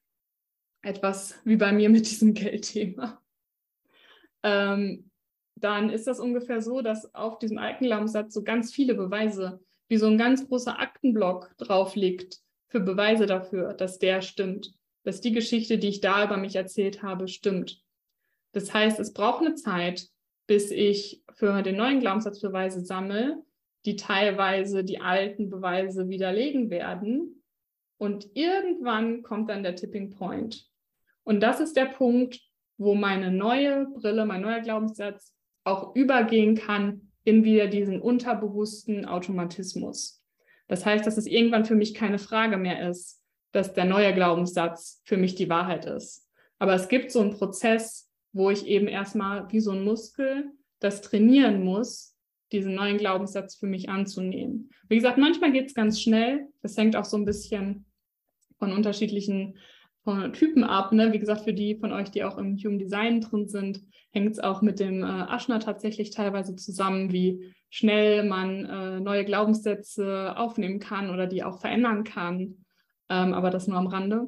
Etwas 0.82 1.40
wie 1.46 1.56
bei 1.56 1.72
mir 1.72 1.90
mit 1.92 2.10
diesem 2.10 2.34
Geldthema. 2.34 3.22
Ähm, 4.44 5.10
dann 5.56 5.90
ist 5.90 6.08
das 6.08 6.20
ungefähr 6.20 6.62
so, 6.62 6.82
dass 6.82 7.14
auf 7.16 7.40
diesem 7.40 7.58
alten 7.58 7.86
Glaubenssatz 7.86 8.34
so 8.34 8.44
ganz 8.44 8.74
viele 8.74 8.94
Beweise, 8.94 9.62
wie 9.88 9.98
so 9.98 10.08
ein 10.08 10.18
ganz 10.18 10.48
großer 10.48 10.80
Aktenblock 10.80 11.56
drauf 11.58 11.96
liegt, 11.96 12.40
für 12.68 12.82
Beweise 12.82 13.26
dafür, 13.26 13.74
dass 13.74 14.00
der 14.00 14.22
stimmt, 14.22 14.74
dass 15.04 15.22
die 15.22 15.32
Geschichte, 15.32 15.78
die 15.78 15.88
ich 15.88 16.02
da 16.02 16.26
über 16.26 16.36
mich 16.38 16.56
erzählt 16.56 17.04
habe, 17.04 17.28
stimmt. 17.28 17.82
Das 18.52 18.74
heißt, 18.74 19.00
es 19.00 19.14
braucht 19.14 19.46
eine 19.46 19.56
Zeit, 19.56 20.10
bis 20.48 20.72
ich 20.72 21.24
für 21.34 21.62
den 21.62 21.78
neuen 21.78 22.00
Glaubenssatz 22.00 22.40
Beweise 22.40 22.84
sammle, 22.86 23.44
die 23.86 23.96
teilweise 23.96 24.84
die 24.84 25.02
alten 25.02 25.50
Beweise 25.50 26.10
widerlegen 26.10 26.70
werden. 26.70 27.44
Und 27.98 28.30
irgendwann 28.34 29.22
kommt 29.22 29.50
dann 29.50 29.64
der 29.64 29.76
Tipping 29.76 30.12
Point. 30.12 30.68
Und 31.24 31.42
das 31.42 31.60
ist 31.60 31.76
der 31.76 31.86
Punkt, 31.86 32.42
wo 32.78 32.94
meine 32.94 33.32
neue 33.32 33.88
Brille, 33.88 34.26
mein 34.26 34.42
neuer 34.42 34.60
Glaubenssatz 34.60 35.34
auch 35.64 35.96
übergehen 35.96 36.56
kann 36.56 37.12
in 37.24 37.44
wieder 37.44 37.68
diesen 37.68 38.02
unterbewussten 38.02 39.06
Automatismus. 39.06 40.22
Das 40.68 40.86
heißt, 40.86 41.06
dass 41.06 41.18
es 41.18 41.26
irgendwann 41.26 41.66
für 41.66 41.76
mich 41.76 41.94
keine 41.94 42.20
Frage 42.20 42.58
mehr 42.58 42.88
ist, 42.90 43.22
dass 43.52 43.74
der 43.74 43.86
neue 43.86 44.14
Glaubenssatz 44.14 45.02
für 45.06 45.18
mich 45.18 45.36
die 45.36 45.50
Wahrheit 45.50 45.86
ist. 45.86 46.30
Aber 46.60 46.74
es 46.74 46.88
gibt 46.88 47.12
so 47.12 47.22
einen 47.22 47.32
Prozess, 47.32 48.05
wo 48.36 48.50
ich 48.50 48.68
eben 48.68 48.88
erstmal 48.88 49.50
wie 49.52 49.62
so 49.62 49.72
ein 49.72 49.86
Muskel 49.86 50.52
das 50.82 51.02
trainieren 51.02 51.64
muss, 51.64 52.18
diesen 52.52 52.76
neuen 52.76 52.98
Glaubenssatz 52.98 53.56
für 53.56 53.66
mich 53.66 53.88
anzunehmen. 53.90 54.70
Wie 54.90 54.96
gesagt, 54.98 55.18
manchmal 55.18 55.54
geht 55.54 55.68
es 55.68 55.74
ganz 55.74 56.02
schnell. 56.02 56.50
Das 56.62 56.78
hängt 56.78 56.98
auch 56.98 57.06
so 57.06 57.16
ein 57.16 57.24
bisschen 57.24 57.86
von 58.60 58.74
unterschiedlichen 58.74 59.58
von 60.04 60.34
Typen 60.34 60.66
ab. 60.66 60.92
Ne? 60.92 61.14
Wie 61.14 61.20
gesagt, 61.20 61.42
für 61.42 61.54
die 61.54 61.78
von 61.78 61.94
euch, 61.94 62.12
die 62.12 62.26
auch 62.26 62.38
im 62.38 62.58
Human 62.58 62.78
Design 62.78 63.22
drin 63.22 63.48
sind, 63.48 63.82
hängt 64.12 64.34
es 64.34 64.40
auch 64.40 64.62
mit 64.62 64.82
dem 64.82 65.02
äh, 65.02 65.06
Aschner 65.06 65.62
tatsächlich 65.62 66.12
teilweise 66.12 66.56
zusammen, 66.58 67.14
wie 67.14 67.54
schnell 67.70 68.26
man 68.26 68.66
äh, 68.66 69.00
neue 69.00 69.24
Glaubenssätze 69.24 70.38
aufnehmen 70.38 70.80
kann 70.80 71.10
oder 71.10 71.26
die 71.26 71.44
auch 71.44 71.62
verändern 71.62 72.04
kann. 72.04 72.66
Ähm, 73.10 73.34
aber 73.34 73.50
das 73.50 73.68
nur 73.68 73.78
am 73.78 73.88
Rande. 73.88 74.28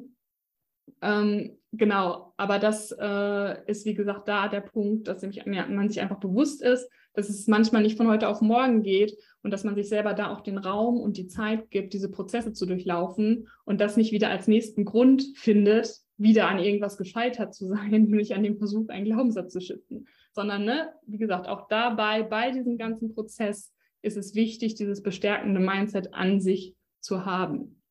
Ähm, 1.02 1.58
genau, 1.72 2.32
aber 2.36 2.58
das 2.58 2.92
äh, 2.98 3.70
ist, 3.70 3.86
wie 3.86 3.94
gesagt, 3.94 4.28
da 4.28 4.48
der 4.48 4.60
Punkt, 4.60 5.08
dass 5.08 5.22
man 5.22 5.88
sich 5.88 6.00
einfach 6.00 6.20
bewusst 6.20 6.62
ist, 6.62 6.88
dass 7.14 7.28
es 7.28 7.48
manchmal 7.48 7.82
nicht 7.82 7.96
von 7.96 8.08
heute 8.08 8.28
auf 8.28 8.40
morgen 8.40 8.82
geht 8.82 9.16
und 9.42 9.50
dass 9.50 9.64
man 9.64 9.74
sich 9.74 9.88
selber 9.88 10.14
da 10.14 10.32
auch 10.32 10.40
den 10.40 10.58
Raum 10.58 11.00
und 11.00 11.16
die 11.16 11.26
Zeit 11.26 11.70
gibt, 11.70 11.92
diese 11.92 12.10
Prozesse 12.10 12.52
zu 12.52 12.64
durchlaufen 12.64 13.48
und 13.64 13.80
das 13.80 13.96
nicht 13.96 14.12
wieder 14.12 14.30
als 14.30 14.46
nächsten 14.46 14.84
Grund 14.84 15.24
findet, 15.34 16.00
wieder 16.16 16.48
an 16.48 16.58
irgendwas 16.58 16.96
gescheitert 16.96 17.54
zu 17.54 17.66
sein, 17.68 17.90
nämlich 17.90 18.34
an 18.34 18.42
dem 18.42 18.58
Versuch, 18.58 18.88
einen 18.88 19.04
Glaubenssatz 19.04 19.52
zu 19.52 19.60
schützen, 19.60 20.06
sondern, 20.32 20.64
ne, 20.64 20.92
wie 21.06 21.18
gesagt, 21.18 21.48
auch 21.48 21.68
dabei, 21.68 22.22
bei 22.22 22.50
diesem 22.50 22.78
ganzen 22.78 23.14
Prozess 23.14 23.72
ist 24.02 24.16
es 24.16 24.34
wichtig, 24.34 24.74
dieses 24.76 25.02
bestärkende 25.02 25.60
Mindset 25.60 26.14
an 26.14 26.40
sich 26.40 26.76
zu 27.00 27.24
haben. 27.24 27.82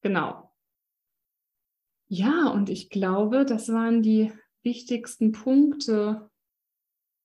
Genau. 0.00 0.50
Ja, 2.14 2.48
und 2.48 2.70
ich 2.70 2.90
glaube, 2.90 3.44
das 3.44 3.68
waren 3.70 4.02
die 4.02 4.32
wichtigsten 4.62 5.32
Punkte, 5.32 6.30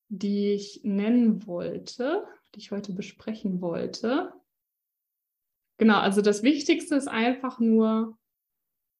die 0.10 0.54
ich 0.54 0.82
nennen 0.84 1.46
wollte 1.46 2.26
die 2.56 2.60
ich 2.60 2.72
heute 2.72 2.94
besprechen 2.94 3.62
wollte. 3.62 4.34
Genau, 5.78 6.00
also 6.00 6.22
das 6.22 6.44
Wichtigste 6.44 6.96
ist 6.96 7.08
einfach 7.08 7.60
nur 7.60 8.18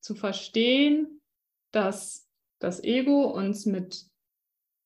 zu 0.02 0.16
verstehen, 0.16 1.22
dass 1.72 2.30
das 2.60 2.84
Ego 2.84 3.32
uns 3.32 3.66
mit 3.66 4.08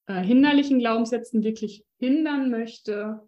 äh, 0.07 0.21
hinderlichen 0.21 0.79
Glaubenssätzen 0.79 1.43
wirklich 1.43 1.85
hindern 1.99 2.49
möchte, 2.49 3.27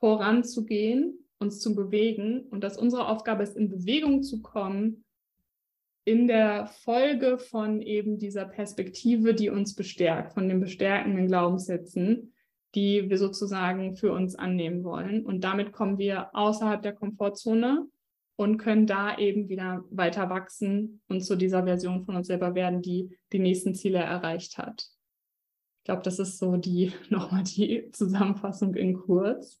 voranzugehen, 0.00 1.28
uns 1.40 1.60
zu 1.60 1.74
bewegen 1.74 2.46
und 2.48 2.62
dass 2.62 2.78
unsere 2.78 3.08
Aufgabe 3.08 3.42
ist, 3.42 3.56
in 3.56 3.68
Bewegung 3.68 4.22
zu 4.22 4.42
kommen, 4.42 5.04
in 6.08 6.26
der 6.26 6.68
Folge 6.84 7.36
von 7.36 7.82
eben 7.82 8.18
dieser 8.18 8.46
Perspektive, 8.46 9.34
die 9.34 9.50
uns 9.50 9.74
bestärkt, 9.74 10.32
von 10.32 10.48
den 10.48 10.58
bestärkenden 10.58 11.26
Glaubenssätzen, 11.26 12.32
die 12.74 13.10
wir 13.10 13.18
sozusagen 13.18 13.94
für 13.94 14.12
uns 14.12 14.34
annehmen 14.34 14.84
wollen. 14.84 15.26
Und 15.26 15.44
damit 15.44 15.72
kommen 15.72 15.98
wir 15.98 16.34
außerhalb 16.34 16.80
der 16.80 16.94
Komfortzone 16.94 17.86
und 18.36 18.56
können 18.56 18.86
da 18.86 19.18
eben 19.18 19.50
wieder 19.50 19.84
weiter 19.90 20.30
wachsen 20.30 21.02
und 21.08 21.20
zu 21.20 21.36
dieser 21.36 21.64
Version 21.64 22.06
von 22.06 22.16
uns 22.16 22.28
selber 22.28 22.54
werden, 22.54 22.80
die 22.80 23.14
die 23.34 23.38
nächsten 23.38 23.74
Ziele 23.74 23.98
erreicht 23.98 24.56
hat. 24.56 24.88
Ich 25.80 25.84
glaube, 25.84 26.02
das 26.04 26.18
ist 26.18 26.38
so 26.38 26.56
die 26.56 26.90
nochmal 27.10 27.42
die 27.42 27.90
Zusammenfassung 27.92 28.74
in 28.76 28.94
kurz. 28.94 29.60